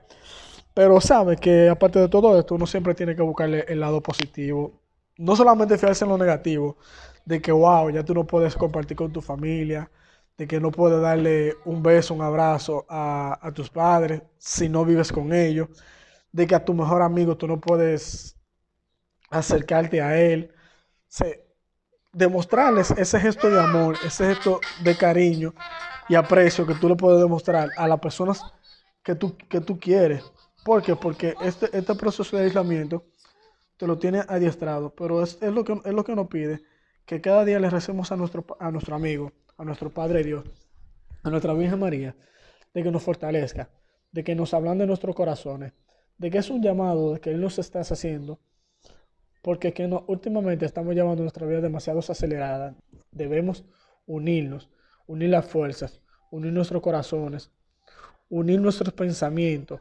Pero 0.74 1.00
sabe 1.00 1.36
que 1.36 1.68
aparte 1.68 1.98
de 1.98 2.08
todo 2.08 2.38
esto, 2.38 2.54
uno 2.54 2.66
siempre 2.66 2.94
tiene 2.94 3.14
que 3.14 3.22
buscarle 3.22 3.64
el 3.68 3.80
lado 3.80 4.02
positivo. 4.02 4.80
No 5.18 5.36
solamente 5.36 5.76
fijarse 5.76 6.04
en 6.04 6.10
lo 6.10 6.18
negativo, 6.18 6.78
de 7.24 7.40
que 7.42 7.52
wow, 7.52 7.90
ya 7.90 8.04
tú 8.04 8.14
no 8.14 8.26
puedes 8.26 8.56
compartir 8.56 8.96
con 8.96 9.12
tu 9.12 9.20
familia, 9.20 9.90
de 10.38 10.46
que 10.46 10.60
no 10.60 10.70
puedes 10.70 11.00
darle 11.00 11.56
un 11.66 11.82
beso, 11.82 12.14
un 12.14 12.22
abrazo 12.22 12.86
a, 12.88 13.38
a 13.40 13.52
tus 13.52 13.70
padres 13.70 14.22
si 14.38 14.68
no 14.68 14.84
vives 14.84 15.12
con 15.12 15.32
ellos 15.32 15.68
de 16.32 16.46
que 16.46 16.54
a 16.54 16.64
tu 16.64 16.74
mejor 16.74 17.02
amigo 17.02 17.36
tú 17.36 17.46
no 17.46 17.60
puedes 17.60 18.36
acercarte 19.30 20.00
a 20.00 20.18
él. 20.18 20.52
demostrarles 22.12 22.90
ese 22.92 23.18
gesto 23.20 23.50
de 23.50 23.60
amor, 23.60 23.96
ese 24.04 24.26
gesto 24.26 24.60
de 24.82 24.96
cariño 24.96 25.54
y 26.08 26.14
aprecio 26.14 26.66
que 26.66 26.74
tú 26.74 26.88
le 26.88 26.96
puedes 26.96 27.20
demostrar 27.20 27.70
a 27.76 27.88
las 27.88 28.00
personas 28.00 28.42
que 29.02 29.14
tú, 29.14 29.36
que 29.36 29.60
tú 29.60 29.78
quieres. 29.78 30.22
¿Por 30.64 30.82
qué? 30.82 30.94
Porque 30.94 31.34
este, 31.42 31.76
este 31.76 31.94
proceso 31.94 32.36
de 32.36 32.44
aislamiento 32.44 33.04
te 33.76 33.86
lo 33.86 33.98
tiene 33.98 34.22
adiestrado, 34.28 34.94
pero 34.94 35.22
es, 35.22 35.40
lo, 35.42 35.64
que, 35.64 35.80
es 35.84 35.92
lo 35.92 36.04
que 36.04 36.14
nos 36.14 36.28
pide, 36.28 36.62
que 37.04 37.20
cada 37.20 37.44
día 37.44 37.58
le 37.58 37.68
recemos 37.68 38.12
a 38.12 38.16
nuestro, 38.16 38.44
a 38.60 38.70
nuestro 38.70 38.94
amigo, 38.94 39.32
a 39.56 39.64
nuestro 39.64 39.90
Padre 39.90 40.22
Dios, 40.22 40.44
a 41.22 41.30
nuestra 41.30 41.52
Virgen 41.52 41.80
María, 41.80 42.14
de 42.74 42.82
que 42.82 42.90
nos 42.90 43.02
fortalezca, 43.02 43.70
de 44.12 44.22
que 44.22 44.34
nos 44.34 44.54
hablan 44.54 44.78
de 44.78 44.86
nuestros 44.86 45.16
corazones, 45.16 45.72
de 46.18 46.30
que 46.30 46.38
es 46.38 46.50
un 46.50 46.62
llamado 46.62 47.20
que 47.20 47.30
Él 47.30 47.40
nos 47.40 47.58
está 47.58 47.80
haciendo, 47.80 48.38
porque 49.42 49.72
que 49.72 49.86
últimamente 50.06 50.64
estamos 50.64 50.94
llevando 50.94 51.22
nuestra 51.22 51.46
vida 51.46 51.60
demasiado 51.60 51.98
acelerada. 51.98 52.76
Debemos 53.10 53.64
unirnos, 54.06 54.70
unir 55.06 55.30
las 55.30 55.46
fuerzas, 55.46 56.00
unir 56.30 56.52
nuestros 56.52 56.80
corazones, 56.80 57.50
unir 58.28 58.60
nuestros 58.60 58.94
pensamientos. 58.94 59.80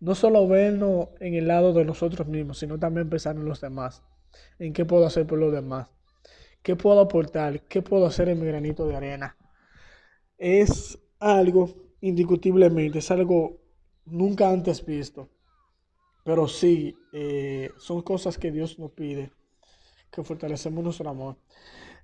No 0.00 0.14
solo 0.14 0.48
vernos 0.48 1.08
en 1.20 1.34
el 1.34 1.46
lado 1.46 1.72
de 1.72 1.84
nosotros 1.84 2.26
mismos, 2.26 2.58
sino 2.58 2.78
también 2.78 3.08
pensar 3.08 3.36
en 3.36 3.44
los 3.44 3.60
demás. 3.60 4.02
¿En 4.58 4.72
qué 4.72 4.84
puedo 4.84 5.06
hacer 5.06 5.26
por 5.26 5.38
los 5.38 5.52
demás? 5.52 5.88
¿Qué 6.62 6.76
puedo 6.76 7.00
aportar? 7.00 7.62
¿Qué 7.62 7.82
puedo 7.82 8.06
hacer 8.06 8.28
en 8.28 8.40
mi 8.40 8.46
granito 8.46 8.86
de 8.86 8.96
arena? 8.96 9.36
Es 10.38 10.98
algo, 11.18 11.74
indiscutiblemente, 12.00 12.98
es 12.98 13.10
algo 13.10 13.60
nunca 14.04 14.50
antes 14.50 14.84
visto. 14.84 15.28
Pero 16.24 16.46
sí, 16.46 16.96
eh, 17.12 17.70
son 17.78 18.02
cosas 18.02 18.38
que 18.38 18.52
Dios 18.52 18.78
nos 18.78 18.92
pide, 18.92 19.32
que 20.10 20.22
fortalecemos 20.22 20.84
nuestro 20.84 21.10
amor. 21.10 21.36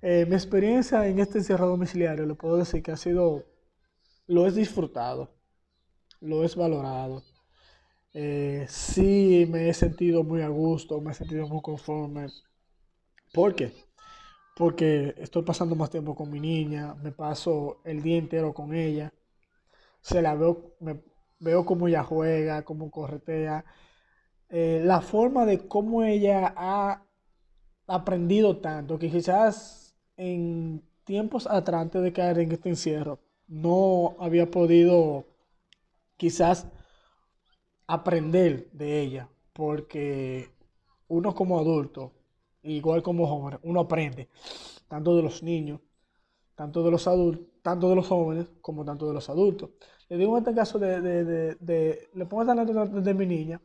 Eh, 0.01 0.25
mi 0.27 0.35
experiencia 0.35 1.07
en 1.07 1.19
este 1.19 1.39
encierro 1.39 1.67
domiciliario, 1.67 2.25
le 2.25 2.35
puedo 2.35 2.57
decir 2.57 2.83
que 2.83 2.91
ha 2.91 2.97
sido, 2.97 3.45
lo 4.27 4.47
he 4.47 4.51
disfrutado, 4.51 5.31
lo 6.21 6.43
he 6.43 6.55
valorado. 6.55 7.23
Eh, 8.13 8.65
sí 8.69 9.47
me 9.49 9.69
he 9.69 9.73
sentido 9.73 10.23
muy 10.23 10.41
a 10.41 10.49
gusto, 10.49 10.99
me 11.01 11.11
he 11.11 11.13
sentido 11.13 11.47
muy 11.47 11.61
conforme. 11.61 12.27
¿Por 13.33 13.55
qué? 13.55 13.73
Porque 14.55 15.15
estoy 15.17 15.43
pasando 15.43 15.75
más 15.75 15.89
tiempo 15.89 16.15
con 16.15 16.29
mi 16.31 16.39
niña, 16.39 16.95
me 16.95 17.11
paso 17.11 17.81
el 17.85 18.01
día 18.01 18.17
entero 18.17 18.53
con 18.53 18.73
ella, 18.73 19.13
se 20.01 20.21
la 20.21 20.35
veo, 20.35 20.75
me, 20.79 21.01
veo 21.39 21.65
cómo 21.65 21.87
ella 21.87 22.03
juega, 22.03 22.63
cómo 22.63 22.91
corretea 22.91 23.65
eh, 24.49 24.81
la 24.83 25.01
forma 25.01 25.45
de 25.45 25.67
cómo 25.67 26.03
ella 26.03 26.53
ha 26.55 27.03
aprendido 27.87 28.57
tanto, 28.57 28.99
que 28.99 29.09
quizás 29.11 29.95
en 30.17 30.83
tiempos 31.03 31.47
atrás, 31.47 31.81
antes 31.81 32.01
de 32.03 32.13
caer 32.13 32.39
en 32.39 32.51
este 32.51 32.69
encierro, 32.69 33.19
no 33.47 34.15
había 34.19 34.51
podido 34.51 35.25
quizás 36.17 36.67
aprender 37.87 38.69
de 38.71 39.01
ella, 39.01 39.29
porque 39.53 40.49
uno 41.07 41.33
como 41.33 41.59
adulto, 41.59 42.11
igual 42.63 43.01
como 43.01 43.27
joven, 43.27 43.59
uno 43.63 43.79
aprende, 43.81 44.29
tanto 44.87 45.15
de 45.15 45.23
los 45.23 45.41
niños, 45.43 45.79
tanto 46.55 46.83
de 46.83 46.91
los 46.91 47.07
adultos, 47.07 47.47
tanto 47.61 47.89
de 47.89 47.95
los 47.95 48.07
jóvenes 48.07 48.47
como 48.61 48.85
tanto 48.85 49.07
de 49.07 49.13
los 49.13 49.29
adultos. 49.29 49.71
Le 50.09 50.17
digo 50.17 50.37
en 50.37 50.43
este 50.43 50.55
caso 50.55 50.79
de, 50.79 51.01
de, 51.01 51.55
de, 51.55 52.09
le 52.13 52.25
pongo 52.25 52.43
esta 52.43 52.53
anécdota 52.53 52.85
de 52.85 53.13
mi 53.13 53.25
niña, 53.25 53.61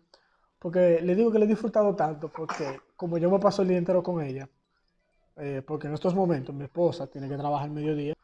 porque 0.64 1.02
le 1.02 1.14
digo 1.14 1.30
que 1.30 1.38
le 1.38 1.44
he 1.44 1.48
disfrutado 1.48 1.94
tanto, 1.94 2.32
porque 2.32 2.80
como 2.96 3.18
yo 3.18 3.30
me 3.30 3.38
paso 3.38 3.60
el 3.60 3.68
día 3.68 3.76
entero 3.76 4.02
con 4.02 4.22
ella, 4.22 4.48
eh, 5.36 5.60
porque 5.60 5.88
en 5.88 5.92
estos 5.92 6.14
momentos 6.14 6.54
mi 6.54 6.64
esposa 6.64 7.06
tiene 7.06 7.28
que 7.28 7.36
trabajar 7.36 7.68
el 7.68 7.74
mediodía, 7.74 8.14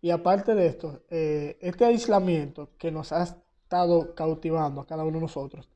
y 0.00 0.10
aparte 0.10 0.54
de 0.54 0.66
esto, 0.68 1.00
eh, 1.10 1.58
este 1.60 1.84
aislamiento 1.84 2.68
que 2.78 2.92
nos 2.92 3.10
ha 3.10 3.24
estado 3.24 4.14
cautivando 4.14 4.82
a 4.82 4.86
cada 4.86 5.02
uno 5.02 5.14
de 5.14 5.22
nosotros, 5.22 5.68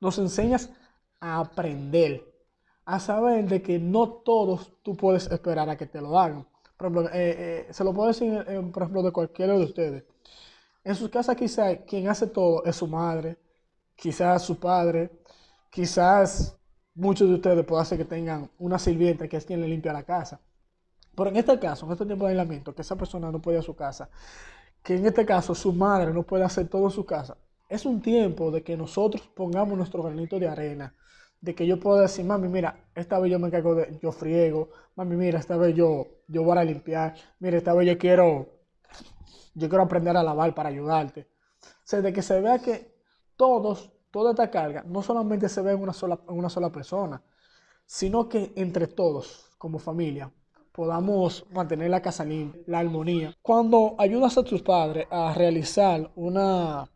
nos 0.00 0.18
enseñas 0.18 0.70
a 1.20 1.38
aprender, 1.38 2.28
a 2.84 2.98
saber 2.98 3.48
de 3.48 3.62
que 3.62 3.78
no 3.78 4.08
todos 4.08 4.72
tú 4.82 4.96
puedes 4.96 5.30
esperar 5.30 5.70
a 5.70 5.76
que 5.76 5.86
te 5.86 6.00
lo 6.00 6.18
hagan. 6.18 6.48
Por 6.76 6.88
ejemplo, 6.88 7.10
eh, 7.14 7.68
se 7.70 7.84
lo 7.84 7.94
puedo 7.94 8.08
decir, 8.08 8.44
por 8.72 8.82
ejemplo, 8.82 9.04
de 9.04 9.12
cualquiera 9.12 9.56
de 9.56 9.62
ustedes. 9.62 10.04
En 10.82 10.96
su 10.96 11.08
casa 11.08 11.36
quizá 11.36 11.76
quien 11.76 12.08
hace 12.08 12.26
todo 12.26 12.64
es 12.64 12.74
su 12.74 12.88
madre, 12.88 13.36
quizás 13.96 14.42
su 14.42 14.58
padre, 14.58 15.10
quizás 15.70 16.56
muchos 16.94 17.28
de 17.28 17.34
ustedes 17.34 17.64
puedan 17.64 17.86
ser 17.86 17.98
que 17.98 18.04
tengan 18.04 18.50
una 18.58 18.78
sirvienta 18.78 19.28
que 19.28 19.36
es 19.36 19.44
quien 19.44 19.60
le 19.60 19.68
limpia 19.68 19.92
la 19.92 20.04
casa. 20.04 20.40
Pero 21.14 21.30
en 21.30 21.36
este 21.36 21.58
caso, 21.58 21.86
en 21.86 21.92
este 21.92 22.06
tiempo 22.06 22.24
de 22.24 22.32
aislamiento, 22.32 22.74
que 22.74 22.82
esa 22.82 22.96
persona 22.96 23.30
no 23.30 23.40
puede 23.40 23.58
ir 23.58 23.60
a 23.60 23.64
su 23.64 23.76
casa, 23.76 24.08
que 24.82 24.96
en 24.96 25.06
este 25.06 25.24
caso 25.26 25.54
su 25.54 25.72
madre 25.72 26.12
no 26.12 26.22
puede 26.22 26.44
hacer 26.44 26.68
todo 26.68 26.84
en 26.84 26.90
su 26.90 27.04
casa, 27.04 27.36
es 27.68 27.86
un 27.86 28.02
tiempo 28.02 28.50
de 28.50 28.62
que 28.62 28.76
nosotros 28.76 29.26
pongamos 29.34 29.76
nuestro 29.76 30.02
granito 30.02 30.38
de 30.38 30.48
arena, 30.48 30.94
de 31.40 31.54
que 31.54 31.66
yo 31.66 31.80
pueda 31.80 32.02
decir, 32.02 32.24
mami, 32.24 32.48
mira, 32.48 32.84
esta 32.94 33.18
vez 33.18 33.30
yo 33.30 33.38
me 33.38 33.48
encargo 33.48 33.74
de, 33.74 33.98
yo 34.02 34.12
friego, 34.12 34.70
mami, 34.94 35.16
mira, 35.16 35.38
esta 35.38 35.56
vez 35.56 35.74
yo, 35.74 36.06
yo 36.28 36.42
voy 36.44 36.58
a 36.58 36.64
limpiar, 36.64 37.14
mira, 37.40 37.56
esta 37.58 37.74
vez 37.74 37.88
yo 37.88 37.98
quiero, 37.98 38.48
yo 39.54 39.68
quiero 39.68 39.84
aprender 39.84 40.16
a 40.16 40.22
lavar 40.22 40.54
para 40.54 40.68
ayudarte. 40.68 41.28
O 41.62 41.84
sea, 41.84 42.00
de 42.00 42.12
que 42.12 42.22
se 42.22 42.40
vea 42.40 42.58
que 42.58 42.91
todos, 43.36 43.92
toda 44.10 44.30
esta 44.30 44.50
carga, 44.50 44.84
no 44.86 45.02
solamente 45.02 45.48
se 45.48 45.62
ve 45.62 45.72
en 45.72 45.82
una 45.82 45.92
sola, 45.92 46.20
en 46.28 46.36
una 46.36 46.48
sola 46.48 46.70
persona, 46.70 47.22
sino 47.86 48.28
que 48.28 48.52
entre 48.56 48.86
todos, 48.86 49.50
como 49.58 49.78
familia, 49.78 50.32
podamos 50.72 51.46
mantener 51.50 51.90
la 51.90 52.02
casa 52.02 52.24
limpia, 52.24 52.62
la 52.66 52.78
armonía. 52.78 53.36
Cuando 53.42 53.94
ayudas 53.98 54.36
a 54.38 54.42
tus 54.42 54.62
padres 54.62 55.06
a 55.10 55.34
realizar 55.34 56.10
una 56.16 56.90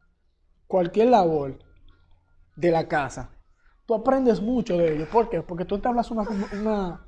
cualquier 0.66 1.08
labor 1.08 1.58
de 2.56 2.70
la 2.70 2.88
casa, 2.88 3.30
tú 3.84 3.94
aprendes 3.94 4.40
mucho 4.40 4.76
de 4.78 4.94
ellos. 4.94 5.08
¿Por 5.08 5.28
qué? 5.28 5.42
Porque 5.42 5.64
tú 5.64 5.78
te 5.78 5.88
una, 5.88 6.02
una 6.52 7.06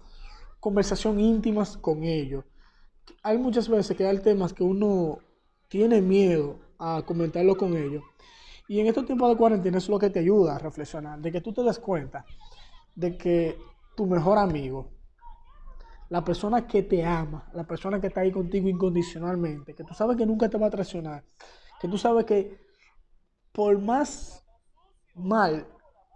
conversación 0.60 1.18
íntima 1.18 1.64
con 1.80 2.04
ellos. 2.04 2.44
Hay 3.22 3.38
muchas 3.38 3.68
veces 3.68 3.96
que 3.96 4.06
hay 4.06 4.18
temas 4.18 4.52
que 4.52 4.62
uno 4.62 5.18
tiene 5.68 6.00
miedo 6.00 6.58
a 6.78 7.02
comentarlo 7.04 7.56
con 7.56 7.76
ellos. 7.76 8.02
Y 8.68 8.80
en 8.80 8.86
estos 8.86 9.06
tiempos 9.06 9.30
de 9.30 9.36
cuarentena 9.36 9.78
es 9.78 9.88
lo 9.88 9.98
que 9.98 10.10
te 10.10 10.20
ayuda 10.20 10.56
a 10.56 10.58
reflexionar, 10.58 11.18
de 11.18 11.32
que 11.32 11.40
tú 11.40 11.52
te 11.52 11.62
des 11.62 11.78
cuenta 11.78 12.24
de 12.94 13.16
que 13.16 13.58
tu 13.96 14.06
mejor 14.06 14.36
amigo, 14.38 14.90
la 16.10 16.22
persona 16.22 16.66
que 16.66 16.82
te 16.82 17.04
ama, 17.04 17.48
la 17.54 17.64
persona 17.64 18.00
que 18.00 18.08
está 18.08 18.20
ahí 18.20 18.30
contigo 18.30 18.68
incondicionalmente, 18.68 19.74
que 19.74 19.84
tú 19.84 19.94
sabes 19.94 20.16
que 20.16 20.26
nunca 20.26 20.48
te 20.48 20.58
va 20.58 20.66
a 20.66 20.70
traicionar, 20.70 21.24
que 21.80 21.88
tú 21.88 21.96
sabes 21.96 22.26
que 22.26 22.60
por 23.52 23.78
más 23.80 24.44
mal 25.14 25.66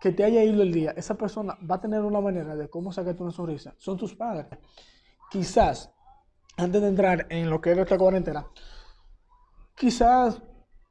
que 0.00 0.12
te 0.12 0.24
haya 0.24 0.42
ido 0.42 0.62
el 0.62 0.72
día, 0.72 0.92
esa 0.96 1.14
persona 1.14 1.56
va 1.68 1.76
a 1.76 1.80
tener 1.80 2.02
una 2.02 2.20
manera 2.20 2.54
de 2.54 2.68
cómo 2.68 2.92
sacarte 2.92 3.22
una 3.22 3.32
sonrisa. 3.32 3.74
Son 3.78 3.96
tus 3.96 4.14
padres. 4.14 4.46
Quizás, 5.30 5.90
antes 6.56 6.82
de 6.82 6.88
entrar 6.88 7.26
en 7.30 7.48
lo 7.48 7.60
que 7.60 7.72
es 7.72 7.78
esta 7.78 7.96
cuarentena, 7.96 8.44
quizás 9.76 10.42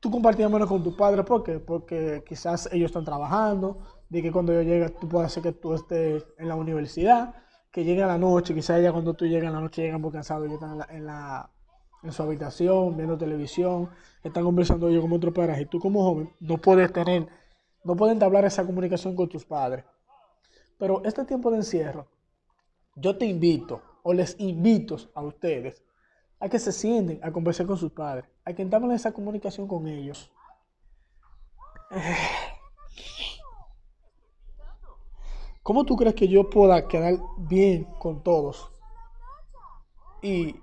tú 0.02 0.12
compartías 0.12 0.52
menos 0.52 0.68
con 0.68 0.84
tu 0.84 0.98
padre. 0.98 1.24
¿Por 1.24 1.44
qué? 1.44 1.60
Porque 1.60 2.24
quizás 2.28 2.68
ellos 2.74 2.88
están 2.88 3.06
trabajando, 3.06 3.80
de 4.10 4.22
que 4.22 4.32
cuando 4.32 4.52
yo 4.52 4.62
llegue 4.64 4.90
tú 4.90 5.08
puedes 5.08 5.28
hacer 5.28 5.44
que 5.44 5.54
tú 5.54 5.74
estés 5.74 6.26
en 6.38 6.50
la 6.50 6.56
universidad, 6.56 7.36
que 7.72 7.86
llegue 7.86 8.04
a 8.04 8.08
la 8.08 8.18
noche, 8.18 8.54
quizás 8.54 8.82
ya 8.82 8.92
cuando 8.92 9.14
tú 9.14 9.26
llegas 9.26 9.50
a 9.50 9.54
la 9.54 9.62
noche 9.62 9.84
llegan 9.84 10.02
muy 10.02 10.12
cansados, 10.12 10.50
y 10.50 10.54
están 10.54 10.82
en, 10.90 11.06
la, 11.06 11.50
en, 12.04 12.12
su 12.12 12.22
habitación, 12.24 12.98
viendo 12.98 13.18
televisión, 13.18 13.90
están 14.24 14.44
conversando 14.44 14.90
ellos 14.90 15.02
con 15.02 15.14
otros 15.14 15.34
padres 15.34 15.62
y 15.62 15.66
tú 15.68 15.80
como 15.80 16.04
joven 16.04 16.34
no 16.42 16.58
puedes 16.58 16.92
tener, 16.92 17.28
no 17.86 17.96
pueden 17.96 18.16
entablar 18.16 18.44
esa 18.44 18.66
comunicación 18.66 19.16
con 19.16 19.30
tus 19.30 19.46
padres. 19.46 19.86
Pero 20.78 21.04
este 21.06 21.24
tiempo 21.26 21.52
de 21.52 21.58
encierro, 21.58 22.08
yo 22.96 23.18
te 23.18 23.26
invito 23.26 23.82
o 24.04 24.14
les 24.14 24.36
invito 24.40 24.98
a 25.14 25.22
ustedes 25.22 25.84
a 26.42 26.50
que 26.50 26.60
se 26.60 26.72
sienten 26.72 27.20
a 27.24 27.32
conversar 27.32 27.68
con 27.68 27.78
sus 27.78 27.92
padres, 27.92 28.26
a 28.44 28.52
que 28.52 28.64
entablen 28.64 28.92
esa 28.92 29.14
comunicación 29.14 29.68
con 29.68 29.88
ellos. 29.88 30.32
¿Cómo 35.64 35.86
tú 35.86 35.96
crees 35.96 36.16
que 36.16 36.28
yo 36.28 36.50
pueda 36.50 36.88
quedar 36.88 37.20
bien 37.38 37.84
con 38.00 38.24
todos? 38.24 38.72
Y 40.24 40.56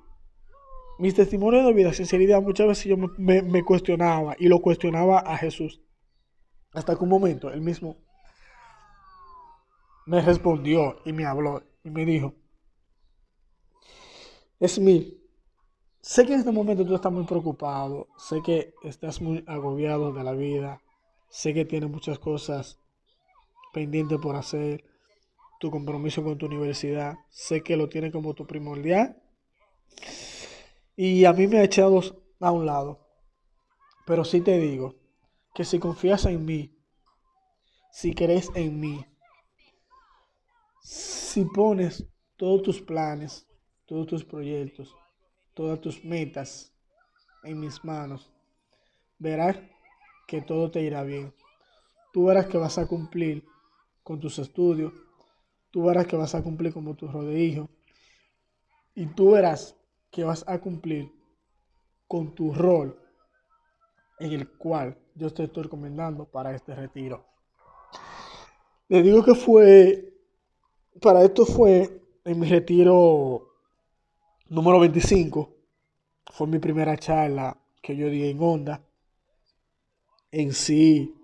mis 0.99 1.14
testimonios 1.14 1.64
de 1.64 1.73
vida, 1.73 1.92
sinceridad, 1.92 2.42
muchas 2.42 2.66
veces 2.66 2.87
yo 2.87 2.97
me, 2.97 3.64
cuestionaba 3.64 4.35
y 4.37 4.49
lo 4.49 4.61
cuestionaba 4.61 5.20
a 5.20 5.37
Jesús. 5.37 5.80
Hasta 6.73 6.97
que 6.97 7.04
un 7.04 7.11
momento 7.11 7.50
él 7.50 7.61
mismo 7.61 7.97
me 10.06 10.20
respondió 10.23 10.97
y 11.04 11.12
me 11.12 11.25
habló 11.25 11.62
y 11.85 11.90
me 11.90 12.04
dijo, 12.04 12.35
es 14.58 14.80
mi, 14.80 15.17
sé 16.00 16.26
que 16.26 16.35
en 16.35 16.40
este 16.40 16.52
momento 16.52 16.85
tú 16.85 16.95
estás 16.95 17.12
muy 17.12 17.25
preocupado, 17.25 18.09
sé 18.17 18.43
que 18.43 18.75
estás 18.83 19.21
muy 19.21 19.45
agobiado 19.47 20.12
de 20.12 20.25
la 20.25 20.33
vida, 20.33 20.83
sé 21.28 21.55
que 21.55 21.64
tienes 21.64 21.90
muchas 21.90 22.19
cosas 22.19 22.78
pendientes 23.73 24.19
por 24.19 24.37
hacer, 24.37 24.85
tu 25.59 25.71
compromiso 25.71 26.23
con 26.23 26.38
tu 26.38 26.47
universidad, 26.47 27.17
sé 27.31 27.62
que 27.62 27.76
lo 27.76 27.88
tienes 27.88 28.12
como 28.12 28.35
tu 28.35 28.47
primordial. 28.47 29.21
Y 30.97 31.25
a 31.25 31.33
mí 31.33 31.47
me 31.47 31.59
ha 31.59 31.64
echado 31.64 32.00
a 32.40 32.52
un 32.52 32.67
lado. 32.67 33.07
Pero 34.07 34.25
sí 34.25 34.40
te 34.40 34.59
digo 34.59 34.95
que 35.55 35.64
si 35.64 35.78
confías 35.78 36.25
en 36.26 36.45
mí, 36.45 36.75
si 37.90 38.14
crees 38.14 38.50
en 38.55 38.81
mí, 38.81 39.05
si 40.81 41.45
pones 41.45 42.07
todos 42.37 42.62
tus 42.62 42.81
planes, 42.81 43.47
todos 43.87 44.07
tus 44.07 44.25
proyectos, 44.25 44.95
todas 45.59 45.81
tus 45.81 46.05
metas 46.05 46.73
en 47.43 47.59
mis 47.59 47.85
manos, 47.85 48.31
verás 49.19 49.57
que 50.29 50.41
todo 50.41 50.71
te 50.71 50.83
irá 50.83 51.03
bien. 51.03 51.35
Tú 52.12 52.27
verás 52.27 52.47
que 52.47 52.59
vas 52.59 52.79
a 52.79 52.87
cumplir 52.87 53.45
con 54.05 54.21
tus 54.21 54.38
estudios, 54.38 54.93
tú 55.73 55.83
verás 55.83 56.07
que 56.07 56.15
vas 56.15 56.37
a 56.37 56.45
cumplir 56.45 56.73
como 56.73 56.95
tu 56.95 57.07
hijo. 57.33 57.69
Y 58.95 59.07
tú 59.07 59.33
verás 59.33 59.75
que 60.12 60.23
vas 60.23 60.45
a 60.47 60.61
cumplir 60.61 61.11
con 62.07 62.37
tu 62.37 62.55
rol 62.55 62.97
en 64.21 64.31
el 64.31 64.49
cual 64.59 64.97
yo 65.17 65.29
te 65.35 65.43
estoy 65.43 65.65
recomendando 65.65 66.25
para 66.25 66.55
este 66.55 66.73
retiro. 66.73 67.25
Le 68.87 69.03
digo 69.03 69.25
que 69.25 69.35
fue, 69.35 70.15
para 71.00 71.25
esto 71.25 71.45
fue 71.45 72.00
en 72.25 72.38
mi 72.38 72.49
retiro 72.49 73.48
número 74.49 74.81
25. 74.81 75.55
Fue 76.33 76.47
mi 76.47 76.59
primera 76.59 76.97
charla 76.97 77.57
que 77.83 77.97
yo 77.97 78.09
di 78.09 78.28
en 78.28 78.43
Onda. 78.43 78.83
En 80.31 80.52
sí, 80.52 81.14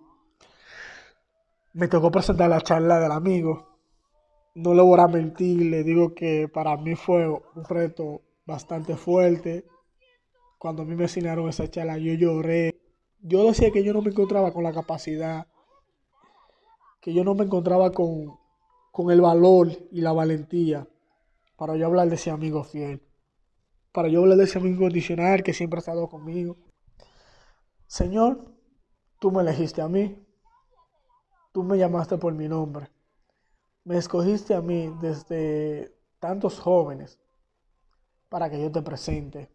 me 1.75 1.88
tocó 1.88 2.11
presentar 2.11 2.49
la 2.49 2.61
charla 2.61 2.99
del 2.99 3.12
amigo 3.12 3.75
no 4.55 4.72
le 4.72 4.83
voy 4.83 5.01
a 5.01 5.09
mentir, 5.09 5.62
le 5.66 5.83
digo 5.83 6.14
que 6.14 6.48
para 6.48 6.77
mí 6.77 6.94
fue 6.94 7.29
un 7.29 7.64
reto 7.68 8.22
bastante 8.46 8.96
fuerte. 8.96 9.66
Cuando 10.59 10.83
a 10.83 10.85
mí 10.85 10.94
me 10.94 11.05
asignaron 11.07 11.48
esa 11.48 11.68
charla, 11.68 11.98
yo 11.98 12.14
lloré. 12.14 12.81
Yo 13.20 13.44
decía 13.44 13.70
que 13.72 13.83
yo 13.83 13.92
no 13.92 14.03
me 14.03 14.11
encontraba 14.11 14.53
con 14.53 14.62
la 14.62 14.72
capacidad, 14.72 15.46
que 17.01 17.12
yo 17.12 17.25
no 17.25 17.35
me 17.35 17.44
encontraba 17.44 17.90
con, 17.90 18.38
con 18.92 19.11
el 19.11 19.20
valor 19.20 19.70
y 19.90 20.01
la 20.01 20.12
valentía 20.12 20.87
para 21.57 21.77
yo 21.77 21.87
hablar 21.87 22.09
de 22.09 22.16
ese 22.16 22.31
amigo 22.31 22.64
fiel, 22.64 23.03
para 23.94 24.09
yo 24.09 24.22
hablar 24.22 24.37
de 24.37 24.44
ese 24.44 24.59
amigo 24.59 24.74
incondicional 24.74 25.44
que 25.44 25.54
siempre 25.54 25.78
ha 25.78 25.78
estado 25.78 26.09
conmigo. 26.09 26.57
Señor, 27.87 28.44
tú 29.20 29.30
me 29.30 29.40
elegiste 29.40 29.83
a 29.83 29.88
mí, 29.88 30.20
tú 31.52 31.62
me 31.62 31.78
llamaste 31.78 32.18
por 32.18 32.35
mi 32.35 32.48
nombre. 32.48 32.90
Me 33.85 33.96
escogiste 33.96 34.52
a 34.52 34.61
mí 34.61 34.92
desde 35.00 35.96
tantos 36.18 36.59
jóvenes 36.59 37.20
para 38.28 38.50
que 38.50 38.61
yo 38.61 38.72
te 38.72 38.83
presente, 38.83 39.48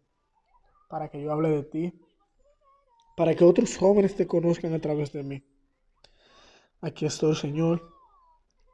para 0.88 1.10
que 1.10 1.20
yo 1.20 1.30
hable 1.32 1.50
de 1.50 1.62
ti, 1.62 2.00
para 3.18 3.34
que 3.34 3.44
otros 3.44 3.76
jóvenes 3.76 4.16
te 4.16 4.26
conozcan 4.26 4.72
a 4.72 4.80
través 4.80 5.12
de 5.12 5.22
mí. 5.22 5.44
Aquí 6.80 7.04
estoy, 7.04 7.36
Señor. 7.36 7.82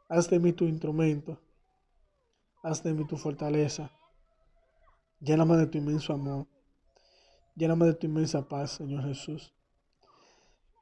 Haz 0.09 0.31
de 0.31 0.38
mí 0.38 0.52
tu 0.52 0.66
instrumento. 0.66 1.40
Haz 2.62 2.85
de 2.85 2.94
mí 2.94 3.05
tu 3.05 3.16
fortaleza. 3.16 3.90
Lléname 5.20 5.57
de 5.57 5.66
tu 5.66 5.79
inmenso 5.79 6.12
amor. 6.12 6.46
Lléname 7.55 7.87
de 7.87 7.94
tu 7.94 8.07
inmensa 8.07 8.46
paz, 8.46 8.72
Señor 8.72 9.05
Jesús. 9.05 9.55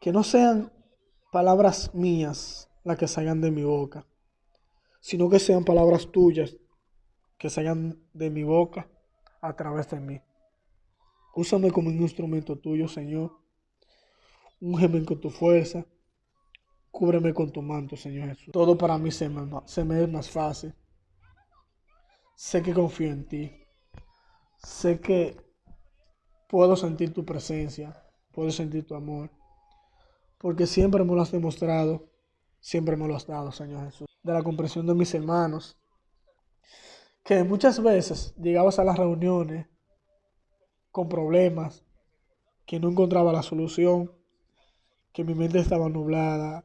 Que 0.00 0.12
no 0.12 0.24
sean 0.24 0.72
palabras 1.30 1.94
mías 1.94 2.68
las 2.82 2.98
que 2.98 3.08
salgan 3.08 3.40
de 3.40 3.50
mi 3.50 3.64
boca, 3.64 4.06
sino 5.00 5.28
que 5.28 5.38
sean 5.38 5.64
palabras 5.64 6.10
tuyas 6.10 6.56
que 7.38 7.50
salgan 7.50 8.02
de 8.12 8.30
mi 8.30 8.42
boca 8.42 8.88
a 9.40 9.56
través 9.56 9.88
de 9.90 10.00
mí. 10.00 10.20
Úsame 11.34 11.70
como 11.70 11.88
un 11.88 12.00
instrumento 12.00 12.56
tuyo, 12.58 12.86
Señor. 12.88 13.32
Úngeme 14.60 15.04
con 15.04 15.20
tu 15.20 15.30
fuerza. 15.30 15.84
Cúbreme 16.90 17.34
con 17.34 17.50
tu 17.50 17.60
manto, 17.60 17.96
Señor 17.96 18.28
Jesús. 18.28 18.52
Todo 18.52 18.78
para 18.78 18.96
mí 18.98 19.10
se 19.10 19.28
me, 19.28 19.50
se 19.66 19.84
me 19.84 20.02
es 20.02 20.08
más 20.08 20.30
fácil. 20.30 20.72
Sé 22.36 22.62
que 22.62 22.72
confío 22.72 23.10
en 23.10 23.26
ti. 23.26 23.63
Sé 24.64 25.00
que 25.00 25.36
puedo 26.48 26.76
sentir 26.76 27.12
tu 27.12 27.24
presencia. 27.24 28.02
Puedo 28.32 28.50
sentir 28.50 28.86
tu 28.86 28.94
amor. 28.94 29.30
Porque 30.38 30.66
siempre 30.66 31.04
me 31.04 31.14
lo 31.14 31.22
has 31.22 31.32
demostrado. 31.32 32.08
Siempre 32.60 32.96
me 32.96 33.06
lo 33.06 33.14
has 33.14 33.26
dado, 33.26 33.52
Señor 33.52 33.84
Jesús 33.84 34.14
de 34.24 34.32
la 34.32 34.42
comprensión 34.42 34.86
de 34.86 34.94
mis 34.94 35.14
hermanos, 35.14 35.78
que 37.22 37.44
muchas 37.44 37.80
veces 37.82 38.34
llegabas 38.36 38.78
a 38.78 38.84
las 38.84 38.96
reuniones 38.96 39.68
con 40.90 41.08
problemas, 41.08 41.84
que 42.66 42.80
no 42.80 42.88
encontraba 42.88 43.32
la 43.32 43.42
solución, 43.42 44.10
que 45.12 45.24
mi 45.24 45.34
mente 45.34 45.58
estaba 45.58 45.88
nublada, 45.90 46.64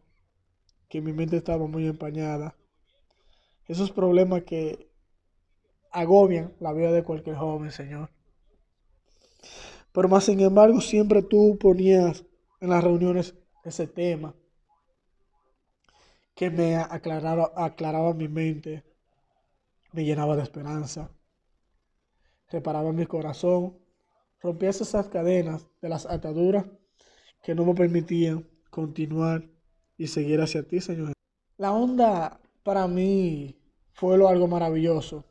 que 0.87 1.01
mi 1.01 1.11
mente 1.11 1.35
estaba 1.35 1.67
muy 1.67 1.85
empañada. 1.85 2.55
Esos 3.65 3.91
problemas 3.91 4.43
que 4.43 4.88
agobian 5.91 6.53
la 6.59 6.73
vida 6.73 6.91
de 6.91 7.03
cualquier 7.03 7.35
joven, 7.35 7.71
Señor. 7.71 8.09
Pero 9.91 10.07
más 10.07 10.25
sin 10.25 10.39
embargo, 10.39 10.81
siempre 10.81 11.21
tú 11.21 11.57
ponías 11.59 12.25
en 12.61 12.69
las 12.69 12.83
reuniones 12.83 13.35
ese 13.63 13.87
tema 13.87 14.35
que 16.35 16.49
me 16.49 16.77
aclaraba, 16.77 17.51
aclaraba 17.55 18.13
mi 18.13 18.27
mente, 18.27 18.83
me 19.91 20.05
llenaba 20.05 20.35
de 20.35 20.43
esperanza, 20.43 21.11
reparaba 22.49 22.93
mi 22.93 23.05
corazón, 23.05 23.77
rompía 24.39 24.69
esas 24.69 25.09
cadenas 25.09 25.67
de 25.81 25.89
las 25.89 26.05
ataduras 26.05 26.65
que 27.43 27.55
no 27.55 27.65
me 27.65 27.73
permitían 27.73 28.47
continuar 28.69 29.49
y 29.97 30.07
seguir 30.07 30.39
hacia 30.39 30.63
ti, 30.63 30.79
Señor. 30.79 31.13
La 31.57 31.73
onda 31.73 32.39
para 32.63 32.87
mí 32.87 33.59
fue 33.91 34.17
lo 34.17 34.29
algo 34.29 34.47
maravilloso 34.47 35.25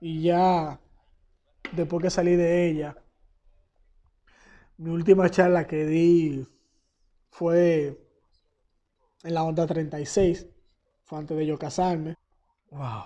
y 0.00 0.22
ya 0.22 0.80
después 1.72 2.02
que 2.02 2.10
salí 2.10 2.36
de 2.36 2.68
ella, 2.68 2.96
mi 4.78 4.90
última 4.90 5.30
charla 5.30 5.66
que 5.66 5.86
di 5.86 6.46
fue 7.30 7.98
en 9.22 9.34
la 9.34 9.42
onda 9.42 9.66
36. 9.66 10.46
Fue 11.04 11.18
antes 11.18 11.36
de 11.36 11.46
yo 11.46 11.58
casarme. 11.58 12.16
Wow. 12.70 13.04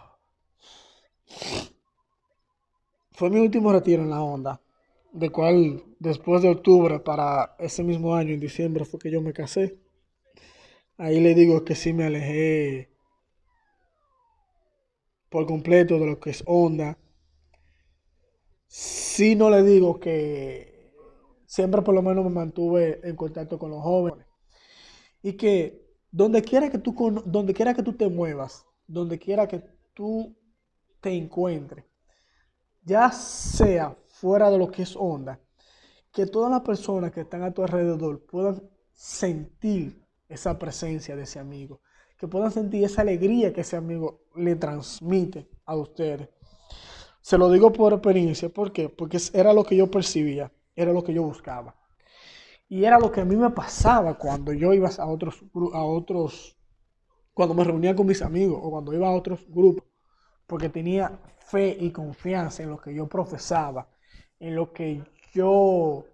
Fue 3.12 3.31
mi 3.31 3.40
último 3.40 3.72
retiro 3.72 4.03
en 4.03 4.11
la 4.11 4.22
onda. 4.22 4.61
De 5.12 5.31
cual 5.31 5.83
después 5.98 6.42
de 6.42 6.50
octubre 6.50 7.00
para 7.00 7.57
ese 7.59 7.83
mismo 7.83 8.14
año, 8.14 8.33
en 8.33 8.40
diciembre, 8.40 8.85
fue 8.85 9.00
que 9.00 9.11
yo 9.11 9.20
me 9.20 9.33
casé. 9.33 9.79
Ahí 10.96 11.20
le 11.20 11.35
digo 11.35 11.64
que 11.64 11.74
sí 11.74 11.92
me 11.92 12.05
alejé 12.05 12.89
por 15.30 15.46
completo 15.46 15.98
de 15.98 16.06
lo 16.06 16.20
que 16.20 16.30
es 16.30 16.42
onda. 16.46 16.98
Sí 18.66 19.34
no 19.34 19.48
le 19.48 19.62
digo 19.62 19.98
que 19.98 20.92
siempre 21.46 21.82
por 21.82 21.94
lo 21.94 22.02
menos 22.02 22.24
me 22.24 22.30
mantuve 22.30 23.00
en 23.02 23.16
contacto 23.16 23.58
con 23.58 23.70
los 23.70 23.82
jóvenes. 23.82 24.26
Y 25.22 25.34
que 25.34 25.80
donde 26.10 26.42
quiera 26.42 26.70
que 26.70 26.78
tú, 26.78 26.94
donde 27.24 27.54
quiera 27.54 27.74
que 27.74 27.82
tú 27.82 27.94
te 27.94 28.08
muevas, 28.08 28.66
donde 28.86 29.18
quiera 29.18 29.48
que 29.48 29.62
tú 29.94 30.36
te 31.00 31.10
encuentres, 31.10 31.84
ya 32.82 33.10
sea 33.12 33.96
fuera 34.08 34.50
de 34.50 34.58
lo 34.58 34.70
que 34.70 34.82
es 34.82 34.96
onda, 34.96 35.40
que 36.12 36.26
todas 36.26 36.50
las 36.50 36.62
personas 36.62 37.12
que 37.12 37.20
están 37.20 37.42
a 37.42 37.52
tu 37.52 37.62
alrededor 37.62 38.26
puedan 38.26 38.68
sentir 38.92 40.04
esa 40.28 40.58
presencia 40.58 41.16
de 41.16 41.22
ese 41.22 41.38
amigo, 41.38 41.80
que 42.20 42.28
puedan 42.28 42.50
sentir 42.50 42.85
esa 42.85 43.00
alegría 43.00 43.50
que 43.54 43.62
ese 43.62 43.76
amigo 43.76 44.26
le 44.37 44.54
transmite 44.54 45.48
a 45.64 45.74
ustedes. 45.74 46.28
Se 47.22 47.38
lo 47.38 47.50
digo 47.50 47.72
por 47.72 47.94
experiencia, 47.94 48.50
¿por 48.50 48.72
qué? 48.72 48.90
Porque 48.90 49.18
era 49.33 49.54
lo 49.54 49.64
que 49.64 49.74
yo 49.74 49.90
percibía, 49.90 50.52
era 50.76 50.92
lo 50.92 51.02
que 51.02 51.14
yo 51.14 51.22
buscaba. 51.22 51.74
Y 52.68 52.85
era 52.85 52.98
lo 52.98 53.11
que 53.11 53.22
a 53.22 53.24
mí 53.24 53.37
me 53.37 53.48
pasaba 53.48 54.18
cuando 54.18 54.52
yo 54.52 54.74
iba 54.74 54.90
a 54.90 55.06
otros, 55.06 55.42
a 55.72 55.83
otros, 55.83 56.59
cuando 57.33 57.54
me 57.54 57.64
reunía 57.64 57.96
con 57.96 58.06
mis 58.06 58.20
amigos 58.20 58.61
o 58.62 58.70
cuando 58.70 58.92
iba 58.92 59.09
a 59.09 59.12
otros 59.12 59.46
grupos, 59.48 59.85
porque 60.46 60.68
tenía 60.68 61.18
fe 61.38 61.74
y 61.80 61.90
confianza 61.90 62.62
en 62.62 62.68
lo 62.68 62.78
que 62.78 62.94
yo 62.94 63.09
profesaba, 63.09 63.88
en 64.38 64.54
lo 64.54 64.74
que 64.74 65.02
yo 65.33 66.04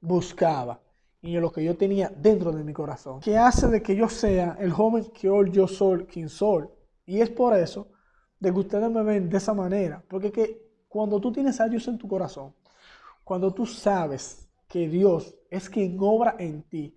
buscaba 0.00 0.80
y 1.26 1.34
en 1.34 1.42
lo 1.42 1.52
que 1.52 1.64
yo 1.64 1.76
tenía 1.76 2.08
dentro 2.08 2.52
de 2.52 2.62
mi 2.62 2.72
corazón, 2.72 3.20
que 3.20 3.36
hace 3.36 3.66
de 3.66 3.82
que 3.82 3.96
yo 3.96 4.08
sea 4.08 4.56
el 4.60 4.72
joven 4.72 5.06
que 5.12 5.28
hoy 5.28 5.50
yo 5.50 5.66
soy, 5.66 6.06
quien 6.06 6.28
soy. 6.28 6.68
Y 7.04 7.20
es 7.20 7.30
por 7.30 7.54
eso 7.54 7.88
de 8.38 8.52
que 8.52 8.58
ustedes 8.60 8.88
me 8.90 9.02
ven 9.02 9.28
de 9.28 9.36
esa 9.36 9.52
manera, 9.52 10.02
porque 10.08 10.30
que 10.30 10.66
cuando 10.88 11.20
tú 11.20 11.32
tienes 11.32 11.60
a 11.60 11.68
Dios 11.68 11.88
en 11.88 11.98
tu 11.98 12.06
corazón, 12.06 12.54
cuando 13.24 13.52
tú 13.52 13.66
sabes 13.66 14.48
que 14.68 14.88
Dios 14.88 15.36
es 15.50 15.68
quien 15.68 15.96
obra 16.00 16.36
en 16.38 16.62
ti, 16.62 16.96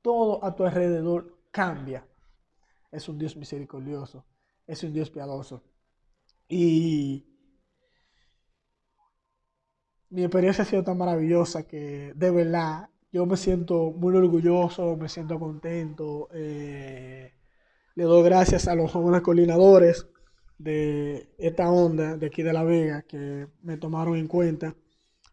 todo 0.00 0.42
a 0.42 0.54
tu 0.54 0.64
alrededor 0.64 1.36
cambia. 1.50 2.06
Es 2.90 3.06
un 3.08 3.18
Dios 3.18 3.36
misericordioso, 3.36 4.24
es 4.66 4.82
un 4.82 4.94
Dios 4.94 5.10
piadoso. 5.10 5.62
Y 6.48 7.26
mi 10.08 10.22
experiencia 10.22 10.64
ha 10.64 10.66
sido 10.66 10.84
tan 10.84 10.96
maravillosa 10.96 11.66
que 11.66 12.12
de 12.14 12.30
verdad 12.30 12.88
yo 13.16 13.24
me 13.24 13.38
siento 13.38 13.92
muy 13.92 14.14
orgulloso, 14.14 14.94
me 14.98 15.08
siento 15.08 15.40
contento. 15.40 16.28
Eh, 16.34 17.32
le 17.94 18.04
doy 18.04 18.22
gracias 18.22 18.68
a 18.68 18.74
los 18.74 18.92
jóvenes 18.92 19.22
coordinadores 19.22 20.06
de 20.58 21.30
esta 21.38 21.70
onda 21.70 22.18
de 22.18 22.26
aquí 22.26 22.42
de 22.42 22.52
La 22.52 22.62
Vega 22.62 23.02
que 23.08 23.48
me 23.62 23.78
tomaron 23.78 24.16
en 24.16 24.28
cuenta 24.28 24.74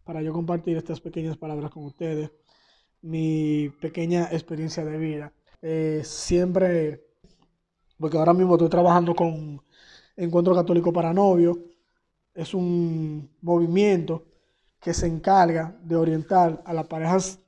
para 0.06 0.22
yo 0.22 0.32
compartir 0.32 0.78
estas 0.78 1.02
pequeñas 1.02 1.36
palabras 1.36 1.72
con 1.72 1.84
ustedes, 1.84 2.32
mi 3.02 3.68
pequeña 3.82 4.30
experiencia 4.32 4.86
de 4.86 4.98
vida. 4.98 5.34
Eh, 5.62 6.04
siempre, 6.06 7.04
porque 7.98 8.18
ahora 8.18 8.34
mismo 8.34 8.54
estoy 8.54 8.70
trabajando 8.70 9.14
con 9.14 9.62
Encuentro 10.16 10.56
Católico 10.56 10.94
para 10.94 11.14
Novios, 11.14 11.58
es 12.34 12.54
un 12.54 13.30
movimiento 13.42 14.24
que 14.80 14.94
se 14.94 15.08
encarga 15.08 15.78
de 15.84 15.98
orientar 15.98 16.64
a 16.66 16.74
las 16.74 16.88
parejas 16.88 17.43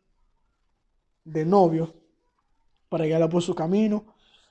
de 1.26 1.46
novios 1.46 1.94
para 2.88 3.06
guiarla 3.06 3.28
por 3.28 3.42
su 3.42 3.54
camino, 3.54 4.06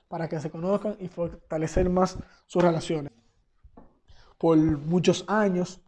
para 0.07 0.29
que 0.29 0.39
se 0.39 0.51
conozcan 0.51 0.95
y 0.99 1.07
fortalecer 1.07 1.89
más 1.89 2.17
sus 2.45 2.61
relaciones. 2.61 3.11
Por 4.37 4.57
muchos 4.57 5.25
años 5.27 5.81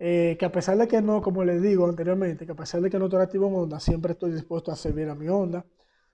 eh, 0.00 0.36
que 0.38 0.44
a 0.44 0.52
pesar 0.52 0.76
de 0.76 0.86
que 0.86 1.02
no, 1.02 1.22
como 1.22 1.44
les 1.44 1.60
digo 1.60 1.86
anteriormente, 1.86 2.46
que 2.46 2.52
a 2.52 2.56
pesar 2.56 2.80
de 2.80 2.90
que 2.90 2.98
no 2.98 3.06
estoy 3.06 3.22
activo 3.22 3.48
en 3.48 3.54
onda, 3.54 3.80
siempre 3.80 4.12
estoy 4.12 4.32
dispuesto 4.32 4.70
a 4.70 4.76
servir 4.76 5.08
a 5.08 5.14
mi 5.14 5.28
onda, 5.28 5.64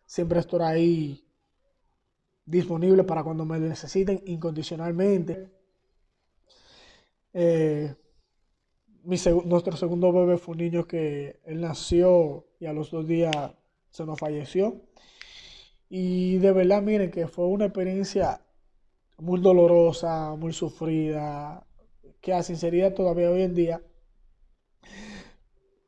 siempre 0.07 0.41
estoy 0.41 0.63
ahí 0.63 1.25
disponible 2.47 3.05
para 3.05 3.23
cuando 3.23 3.45
me 3.45 3.59
necesiten 3.59 4.23
incondicionalmente. 4.27 5.51
Eh, 7.33 7.95
nuestro 9.05 9.77
segundo 9.77 10.13
bebé 10.13 10.39
fue 10.39 10.53
un 10.53 10.59
niño 10.59 10.87
que 10.87 11.41
él 11.45 11.61
nació 11.61 12.47
y 12.59 12.67
a 12.67 12.73
los 12.73 12.91
dos 12.91 13.07
días 13.07 13.35
se 13.91 14.05
nos 14.07 14.19
falleció. 14.19 14.83
Y 15.89 16.39
de 16.39 16.53
verdad, 16.53 16.83
miren 16.83 17.11
que 17.11 17.29
fue 17.29 17.47
una 17.47 17.67
experiencia 17.67 18.41
muy 19.19 19.41
dolorosa, 19.41 20.35
muy 20.37 20.53
sufrida, 20.53 21.67
que 22.21 22.33
a 22.33 22.43
sinceridad 22.43 22.95
todavía 22.95 23.31
hoy 23.31 23.43
en 23.43 23.55
día, 23.55 23.83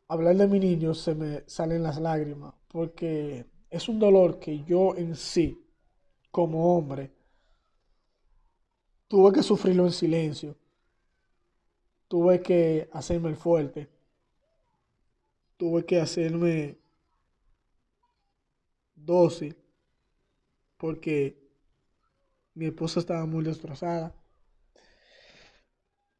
hablar 0.09 0.37
de 0.37 0.47
mi 0.47 0.61
niño 0.61 0.95
se 0.95 1.15
me 1.15 1.43
salen 1.47 1.83
las 1.83 1.99
lágrimas, 2.01 2.55
porque 2.69 3.47
es 3.71 3.89
un 3.89 3.99
dolor 3.99 4.39
que 4.39 4.63
yo 4.65 4.95
en 4.97 5.17
sí, 5.17 5.65
como 6.31 6.77
hombre, 6.77 7.13
tuve 9.09 9.33
que 9.33 9.43
sufrirlo 9.43 9.87
en 9.87 9.93
silencio, 9.93 10.57
tuve 12.09 12.43
que 12.43 12.89
hacerme 12.93 13.35
fuerte, 13.35 13.89
tuve 15.57 15.85
que 15.85 16.01
hacerme 16.01 16.79
dócil, 18.95 19.57
porque 20.77 21.37
mi 22.55 22.67
esposa 22.67 23.01
estaba 23.01 23.27
muy 23.27 23.45
destrozada 23.45 24.15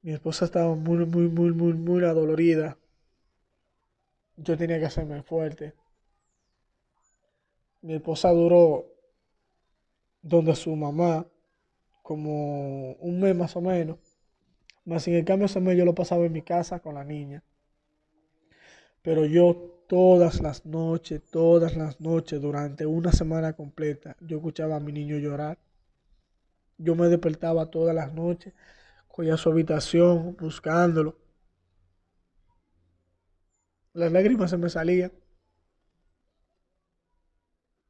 mi 0.07 0.13
esposa 0.13 0.45
estaba 0.45 0.73
muy, 0.77 1.05
muy, 1.05 1.29
muy, 1.29 1.51
muy, 1.53 1.73
muy 1.73 2.05
adolorida. 2.05 2.79
Yo 4.37 4.57
tenía 4.57 4.79
que 4.79 4.85
hacerme 4.85 5.21
fuerte. 5.25 5.75
Mi 7.83 7.95
esposa 7.95 8.31
duró 8.31 8.87
donde 10.23 10.55
su 10.55 10.77
mamá, 10.77 11.27
como 12.05 12.93
un 12.93 13.19
mes 13.19 13.35
más 13.35 13.57
o 13.57 13.61
menos. 13.61 13.99
Más 14.87 15.03
sin 15.03 15.15
el 15.15 15.25
cambio 15.27 15.47
ese 15.47 15.61
mes 15.61 15.77
yo 15.77 15.85
lo 15.85 15.95
pasaba 15.95 16.25
en 16.25 16.33
mi 16.33 16.41
casa 16.41 16.81
con 16.81 16.95
la 16.95 17.05
niña. 17.05 17.45
Pero 19.03 19.27
yo 19.27 19.85
todas 19.87 20.41
las 20.41 20.65
noches, 20.65 21.23
todas 21.31 21.77
las 21.77 22.01
noches, 22.01 22.41
durante 22.41 22.87
una 22.87 23.13
semana 23.13 23.53
completa, 23.53 24.17
yo 24.21 24.39
escuchaba 24.39 24.77
a 24.77 24.81
mi 24.81 24.93
niño 24.93 25.19
llorar. 25.19 25.59
Yo 26.79 26.95
me 26.95 27.09
despertaba 27.09 27.71
todas 27.71 27.95
las 27.95 28.15
noches 28.15 28.55
a 29.33 29.37
su 29.37 29.51
habitación 29.51 30.37
buscándolo. 30.37 31.17
Las 33.95 34.13
lágrimas 34.13 34.51
se 34.51 34.59
me 34.59 34.69
salían. 34.69 35.13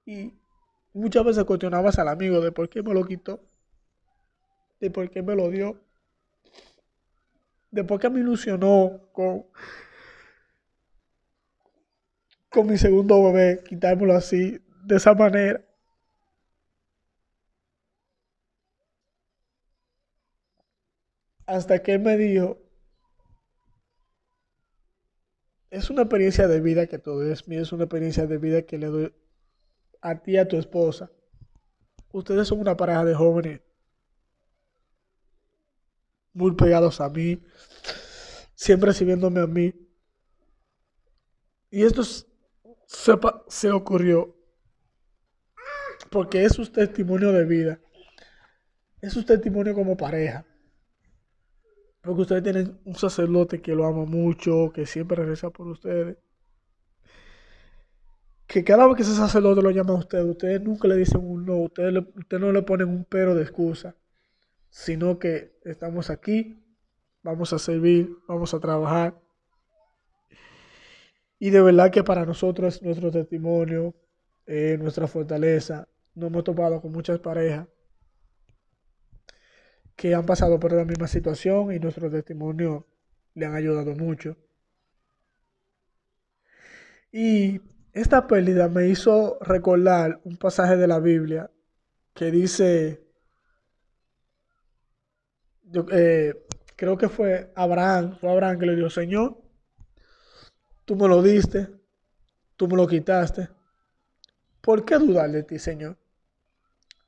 Y 0.05 0.39
muchas 0.93 1.25
veces 1.25 1.45
cuestionabas 1.45 1.99
al 1.99 2.09
amigo 2.09 2.41
de 2.41 2.53
por 2.53 2.69
qué 2.69 2.83
me 2.83 2.95
lo 2.95 3.05
quitó, 3.05 3.41
de 4.79 4.91
por 4.91 5.11
qué 5.11 5.21
me 5.23 5.35
lo 5.35 5.51
dio, 5.51 5.81
de 7.77 7.85
por 7.85 8.01
qué 8.01 8.09
me 8.09 8.21
ilusionó 8.21 9.03
con, 9.13 9.45
con 12.49 12.67
mi 12.67 12.79
segundo 12.79 13.23
bebé, 13.25 13.63
quitármelo 13.69 14.15
así, 14.15 14.59
de 14.85 14.97
esa 14.97 15.15
manera. 15.15 15.63
hasta 21.47 21.81
que 21.81 21.93
él 21.93 22.01
me 22.01 22.17
dijo, 22.17 22.59
es 25.71 25.91
una 25.91 26.03
experiencia 26.03 26.49
de 26.49 26.61
vida 26.61 26.89
que 26.89 26.99
todo 26.99 27.31
es 27.31 27.47
mío, 27.47 27.63
es 27.63 27.71
una 27.73 27.85
experiencia 27.85 28.27
de 28.27 28.39
vida 28.39 28.63
que 28.63 28.79
le 28.79 28.87
doy 28.89 29.15
a 30.01 30.21
ti 30.23 30.33
y 30.33 30.37
a 30.39 30.49
tu 30.49 30.57
esposa. 30.57 31.09
Ustedes 32.11 32.49
son 32.49 32.59
una 32.59 32.77
pareja 32.77 33.05
de 33.05 33.15
jóvenes 33.15 33.61
muy 36.37 36.55
pegados 36.55 37.01
a 37.01 37.09
mí, 37.09 37.43
siempre 38.55 38.93
sirviéndome 38.93 39.41
a 39.41 39.47
mí. 39.47 39.75
Y 41.71 41.83
esto 41.83 42.03
sepa, 42.87 43.43
se 43.49 43.71
ocurrió 43.71 44.37
porque 46.11 46.45
es 46.45 46.53
su 46.53 46.71
testimonio 46.71 47.33
de 47.33 47.45
vida, 47.45 47.81
es 49.01 49.15
su 49.15 49.25
testimonio 49.25 49.75
como 49.75 49.97
pareja. 49.97 50.45
Porque 52.03 52.23
ustedes 52.23 52.43
tienen 52.43 52.79
un 52.85 52.95
sacerdote 52.95 53.61
que 53.61 53.75
lo 53.75 53.85
ama 53.85 54.05
mucho, 54.05 54.71
que 54.73 54.87
siempre 54.87 55.17
regresa 55.17 55.51
por 55.51 55.67
ustedes. 55.67 56.19
Que 58.47 58.63
cada 58.63 58.87
vez 58.87 58.97
que 58.97 59.03
ese 59.03 59.15
sacerdote 59.15 59.61
lo 59.63 59.71
llama 59.71 59.95
a 59.95 59.99
ustedes, 59.99 60.25
ustedes 60.25 60.61
nunca 60.61 60.87
le 60.87 60.97
dicen 60.97 61.21
un 61.21 61.45
no, 61.45 61.57
ustedes, 61.57 62.05
ustedes 62.15 62.41
no 62.41 62.53
le 62.53 62.63
ponen 62.63 62.89
un 62.89 63.05
pero 63.05 63.35
de 63.35 63.43
excusa, 63.43 63.97
sino 64.77 65.19
que 65.19 65.59
estamos 65.65 66.11
aquí, 66.11 66.63
vamos 67.23 67.55
a 67.55 67.59
servir, 67.59 68.11
vamos 68.29 68.53
a 68.53 68.61
trabajar. 68.61 69.19
Y 71.39 71.49
de 71.49 71.63
verdad 71.63 71.91
que 71.91 72.05
para 72.05 72.27
nosotros 72.27 72.77
es 72.77 72.83
nuestro 72.83 73.11
testimonio, 73.11 73.95
nuestra 74.47 75.07
fortaleza. 75.07 75.89
Nos 76.15 76.29
hemos 76.29 76.45
topado 76.45 76.83
con 76.83 76.93
muchas 76.93 77.19
parejas 77.21 77.67
que 79.97 80.15
han 80.15 80.27
pasado 80.27 80.61
por 80.61 80.75
la 80.75 80.85
misma 80.85 81.09
situación 81.09 81.73
y 81.73 81.79
nuestro 81.79 82.11
testimonio 82.11 82.87
le 83.33 83.47
han 83.47 83.55
ayudado 83.55 83.95
mucho. 83.95 84.37
Y 87.11 87.63
esta 87.95 88.27
pérdida 88.27 88.69
me 88.69 88.89
hizo 88.89 89.39
recordar 89.41 90.21
un 90.25 90.37
pasaje 90.37 90.77
de 90.77 90.87
la 90.87 91.01
Biblia 91.01 91.51
que 92.13 92.31
dice, 92.31 93.06
yo, 95.67 95.87
eh, 95.93 96.47
creo 96.77 96.97
que 96.97 97.09
fue 97.09 97.53
Abraham, 97.55 98.17
fue 98.19 98.31
Abraham 98.31 98.59
que 98.59 98.67
le 98.67 98.77
dijo, 98.77 98.91
Señor, 98.91 99.37
tú 100.85 100.97
me 100.97 101.09
lo 101.09 101.23
diste, 101.23 101.69
tú 102.57 102.69
me 102.69 102.77
lo 102.77 102.87
quitaste. 102.87 103.49
¿Por 104.61 104.85
qué 104.85 104.97
dudar 104.97 105.31
de 105.31 105.43
ti, 105.43 105.59
Señor? 105.59 105.97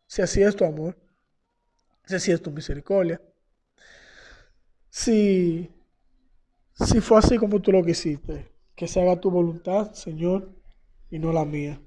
Si 0.07 0.23
así 0.23 0.43
es 0.43 0.57
tu 0.57 0.65
amor, 0.65 0.97
si 2.05 2.15
así 2.15 2.33
es 2.33 2.43
tu 2.43 2.51
misericordia, 2.51 3.21
si, 4.91 5.71
si 6.75 7.01
fue 7.01 7.19
así 7.19 7.37
como 7.37 7.61
tú 7.61 7.73
lo 7.73 7.85
quisiste, 7.85 8.51
que 8.75 8.89
se 8.89 9.01
haga 9.01 9.21
tu 9.21 9.31
voluntad, 9.31 9.93
Señor, 9.93 10.51
y 11.11 11.19
no 11.19 11.33
la 11.33 11.45
mía. 11.45 11.81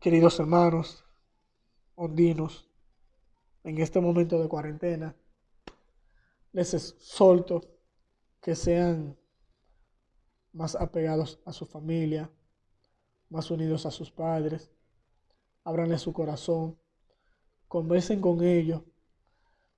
Queridos 0.00 0.38
hermanos, 0.38 1.04
ondinos, 1.94 2.67
en 3.64 3.78
este 3.78 4.00
momento 4.00 4.40
de 4.40 4.48
cuarentena, 4.48 5.14
les 6.52 6.74
exhorto 6.74 7.62
que 8.40 8.54
sean 8.54 9.16
más 10.52 10.74
apegados 10.74 11.40
a 11.44 11.52
su 11.52 11.66
familia, 11.66 12.30
más 13.30 13.50
unidos 13.50 13.86
a 13.86 13.90
sus 13.90 14.10
padres, 14.10 14.70
ábranle 15.64 15.98
su 15.98 16.12
corazón, 16.12 16.78
conversen 17.68 18.20
con 18.20 18.42
ellos, 18.42 18.82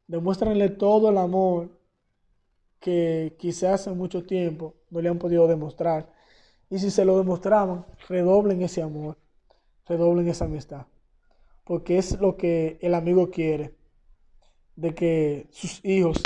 demuéstrenle 0.07 0.69
todo 0.71 1.11
el 1.11 1.19
amor 1.19 1.81
que 2.79 3.37
quizás 3.39 3.83
hace 3.83 3.91
mucho 3.93 4.25
tiempo 4.25 4.75
no 4.91 5.01
le 5.01 5.09
han 5.09 5.19
podido 5.19 5.47
demostrar. 5.47 6.13
Y 6.71 6.79
si 6.79 6.91
se 6.91 7.05
lo 7.05 7.19
demostraban, 7.19 7.85
redoblen 8.09 8.63
ese 8.63 8.83
amor, 8.83 9.19
redoblen 9.87 10.29
esa 10.29 10.47
amistad. 10.47 10.87
Porque 11.71 11.99
es 11.99 12.19
lo 12.21 12.37
que 12.37 12.81
el 12.83 12.97
amigo 12.97 13.31
quiere, 13.31 13.77
de 14.75 14.93
que 14.93 15.47
sus 15.53 15.81
hijos 15.85 16.21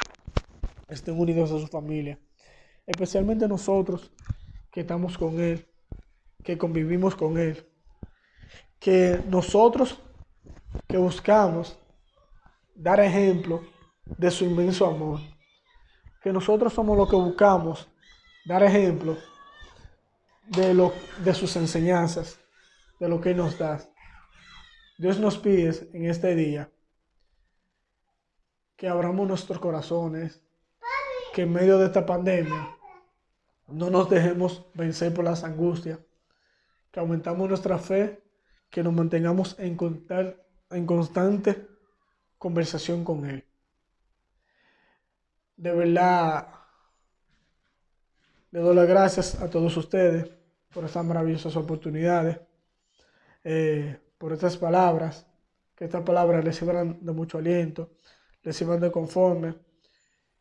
estén 0.89 1.21
unidos 1.21 1.53
a 1.53 1.59
su 1.59 1.67
familia. 1.67 2.19
Especialmente 2.87 3.47
nosotros 3.47 4.11
que 4.73 4.81
estamos 4.81 5.19
con 5.19 5.39
Él, 5.39 5.69
que 6.43 6.57
convivimos 6.57 7.15
con 7.15 7.37
Él. 7.37 7.71
Que 8.79 9.21
nosotros 9.29 10.01
que 10.89 10.97
buscamos 10.97 11.79
dar 12.75 13.01
ejemplo 13.01 13.61
de 14.17 14.31
su 14.31 14.47
inmenso 14.47 14.87
amor. 14.87 15.21
Que 16.23 16.33
nosotros 16.33 16.73
somos 16.73 16.97
los 16.97 17.11
que 17.11 17.17
buscamos 17.17 17.87
dar 18.47 18.63
ejemplo 18.63 19.19
de, 20.47 20.73
lo, 20.73 20.95
de 21.23 21.35
sus 21.35 21.55
enseñanzas, 21.57 22.41
de 22.99 23.11
lo 23.11 23.21
que 23.21 23.35
nos 23.35 23.59
da. 23.59 23.94
Dios 24.97 25.19
nos 25.19 25.39
pide 25.39 25.89
en 25.93 26.05
este 26.07 26.35
día 26.35 26.71
que 28.77 28.89
abramos 28.89 29.27
nuestros 29.27 29.59
corazones, 29.59 30.41
que 31.33 31.43
en 31.43 31.53
medio 31.53 31.79
de 31.79 31.87
esta 31.87 32.07
pandemia 32.07 32.77
no 33.69 33.91
nos 33.91 34.09
dejemos 34.09 34.67
vencer 34.75 35.13
por 35.13 35.25
las 35.25 35.43
angustias, 35.43 35.99
que 36.91 37.01
aumentamos 37.01 37.49
nuestra 37.49 37.79
fe, 37.79 38.23
que 38.71 38.83
nos 38.83 38.93
mantengamos 38.93 39.57
en, 39.59 39.77
en 40.71 40.87
constante 40.87 41.67
conversación 42.39 43.05
con 43.05 43.29
Él. 43.29 43.45
De 45.57 45.73
verdad, 45.73 46.49
le 48.51 48.61
doy 48.61 48.77
las 48.77 48.87
gracias 48.87 49.41
a 49.41 49.51
todos 49.51 49.77
ustedes 49.77 50.31
por 50.73 50.85
estas 50.85 51.05
maravillosas 51.05 51.57
oportunidades, 51.57 52.41
eh, 53.43 53.99
por 54.25 54.33
estas 54.33 54.57
palabras, 54.57 55.27
que 55.77 55.85
estas 55.85 56.01
palabras 56.01 56.43
les 56.43 56.57
sirvan 56.57 56.97
de 57.05 57.13
mucho 57.13 57.37
aliento, 57.37 57.91
les 58.43 58.57
sirvan 58.57 58.81
de 58.81 58.91
conforme. 58.91 59.55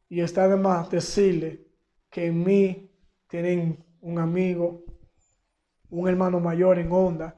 Y 0.08 0.22
está 0.22 0.48
de 0.48 0.56
más 0.56 0.89
decirle 0.89 1.67
que 2.10 2.28
en 2.28 2.46
mí 2.46 2.89
tienen 3.28 3.84
un 4.00 4.19
amigo, 4.19 4.86
un 5.89 6.08
hermano 6.08 6.39
mayor 6.39 6.80
en 6.80 6.93
onda, 6.93 7.36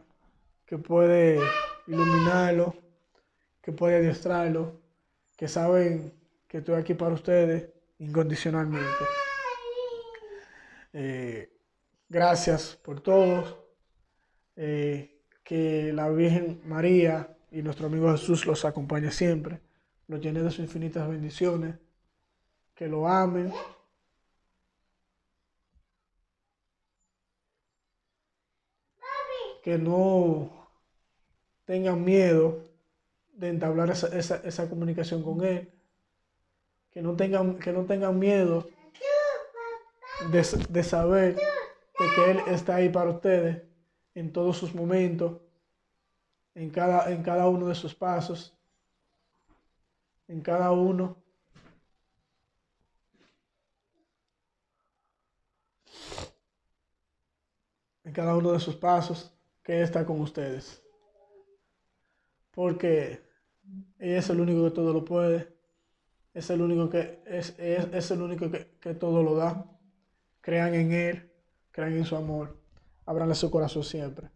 que 0.68 0.78
puede 0.78 1.40
iluminarlo, 1.88 2.76
que 3.60 3.72
puede 3.72 3.96
adiestrarlo, 3.96 4.84
que 5.36 5.48
saben 5.48 6.14
que 6.48 6.60
estoy 6.60 6.76
aquí 6.76 6.94
para 6.94 7.16
ustedes 7.16 7.72
incondicionalmente. 7.98 9.04
Eh, 10.94 11.50
gracias 12.08 12.76
por 12.76 13.02
todos. 13.02 13.58
Eh, 14.56 15.15
que 15.46 15.94
la 15.94 16.10
Virgen 16.10 16.60
María 16.66 17.38
y 17.52 17.62
nuestro 17.62 17.86
amigo 17.86 18.12
Jesús 18.12 18.46
los 18.48 18.66
acompañe 18.66 19.12
siempre, 19.12 19.62
los 20.08 20.20
llene 20.20 20.42
de 20.42 20.50
sus 20.50 20.60
infinitas 20.60 21.08
bendiciones, 21.08 21.76
que 22.74 22.88
lo 22.88 23.08
amen. 23.08 23.54
Que 29.64 29.78
no 29.78 30.68
tengan 31.66 32.04
miedo 32.04 32.64
de 33.34 33.50
entablar 33.50 33.90
esa, 33.92 34.70
comunicación 34.70 35.24
con 35.24 35.44
Él. 35.44 35.72
Que 36.92 37.02
no 37.02 37.16
tengan, 37.16 37.58
que 37.60 37.72
no 37.72 37.86
tengan 37.86 38.18
miedo 38.18 38.68
de, 40.32 40.84
saber 40.84 41.36
que 41.36 42.32
Él 42.32 42.40
está 42.48 42.76
ahí 42.76 42.90
para 42.90 43.12
ustedes 43.12 43.75
en 44.16 44.32
todos 44.32 44.58
sus 44.58 44.74
momentos, 44.74 45.42
en 46.56 46.70
cada, 46.70 47.12
en 47.12 47.22
cada 47.22 47.48
uno 47.50 47.68
de 47.68 47.76
sus 47.76 47.94
pasos, 47.94 48.58
en 50.28 50.42
cada 50.42 50.72
uno. 50.72 51.18
En 58.04 58.14
cada 58.14 58.36
uno 58.36 58.52
de 58.54 58.60
sus 58.60 58.76
pasos, 58.76 59.34
que 59.62 59.82
está 59.82 60.06
con 60.06 60.22
ustedes. 60.22 60.82
Porque 62.52 63.22
Él 64.00 64.16
es 64.16 64.30
el 64.30 64.40
único 64.40 64.64
que 64.64 64.72
todo 64.72 64.94
lo 64.94 65.04
puede. 65.04 65.54
Es 66.34 66.50
el 66.50 66.62
único 66.62 66.90
que, 66.90 67.22
es, 67.26 67.56
es, 67.58 68.12
el 68.12 68.22
único 68.22 68.50
que, 68.50 68.78
que 68.80 68.94
todo 68.94 69.24
lo 69.24 69.36
da. 69.36 69.66
Crean 70.40 70.74
en 70.76 70.92
Él, 70.94 71.32
crean 71.72 71.94
en 71.94 72.06
su 72.06 72.16
amor, 72.16 72.65
abranle 73.06 73.36
su 73.36 73.50
corazón 73.52 73.84
siempre. 73.84 74.30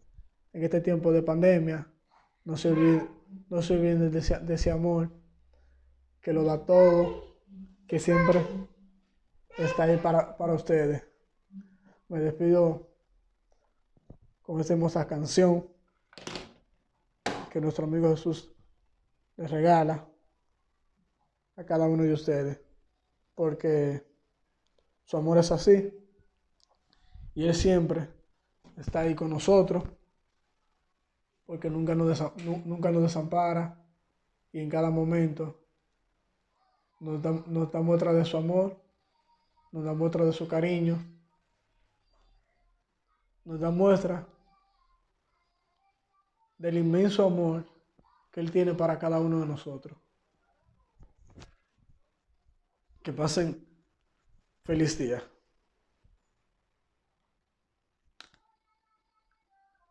En 0.52 0.62
este 0.62 0.80
tiempo 0.80 1.12
de 1.12 1.22
pandemia, 1.22 1.86
no 2.44 2.56
se 2.56 2.70
olviden, 2.70 4.10
de, 4.10 4.54
ese, 4.54 4.70
amor 4.70 5.10
que 6.20 6.32
lo 6.32 6.44
da 6.44 6.64
todo, 6.64 7.36
que 7.86 7.98
siempre 7.98 8.44
está 9.58 9.84
ahí 9.84 9.96
para, 9.98 10.36
para 10.36 10.54
ustedes. 10.54 11.04
Me 12.08 12.18
despido 12.20 12.88
con 14.42 14.60
esta 14.60 14.72
hermosa 14.72 15.06
canción 15.06 15.68
que 17.50 17.60
nuestro 17.60 17.84
amigo 17.84 18.10
Jesús 18.10 18.52
les 19.36 19.50
regala 19.50 20.06
a 21.56 21.64
cada 21.64 21.86
uno 21.88 22.02
de 22.02 22.12
ustedes, 22.12 22.60
porque 23.34 24.04
su 25.04 25.16
amor 25.16 25.38
es 25.38 25.52
así. 25.52 25.92
Y 27.34 27.46
Él 27.46 27.54
siempre 27.54 28.19
está 28.80 29.00
ahí 29.00 29.14
con 29.14 29.30
nosotros, 29.30 29.84
porque 31.46 31.70
nunca 31.70 31.94
nos, 31.94 32.36
nunca 32.64 32.90
nos 32.90 33.02
desampara 33.02 33.82
y 34.52 34.60
en 34.60 34.68
cada 34.68 34.90
momento 34.90 35.60
nos 37.00 37.22
da, 37.22 37.32
nos 37.46 37.70
da 37.72 37.80
muestra 37.80 38.12
de 38.12 38.24
su 38.24 38.36
amor, 38.36 38.76
nos 39.72 39.84
da 39.84 39.92
muestra 39.94 40.24
de 40.24 40.32
su 40.32 40.46
cariño, 40.46 40.98
nos 43.44 43.58
da 43.58 43.70
muestra 43.70 44.26
del 46.58 46.78
inmenso 46.78 47.24
amor 47.24 47.64
que 48.30 48.40
Él 48.40 48.50
tiene 48.52 48.74
para 48.74 48.98
cada 48.98 49.18
uno 49.18 49.40
de 49.40 49.46
nosotros. 49.46 49.98
Que 53.02 53.12
pasen 53.12 53.66
Feliz 54.70 54.96
día. 54.98 55.20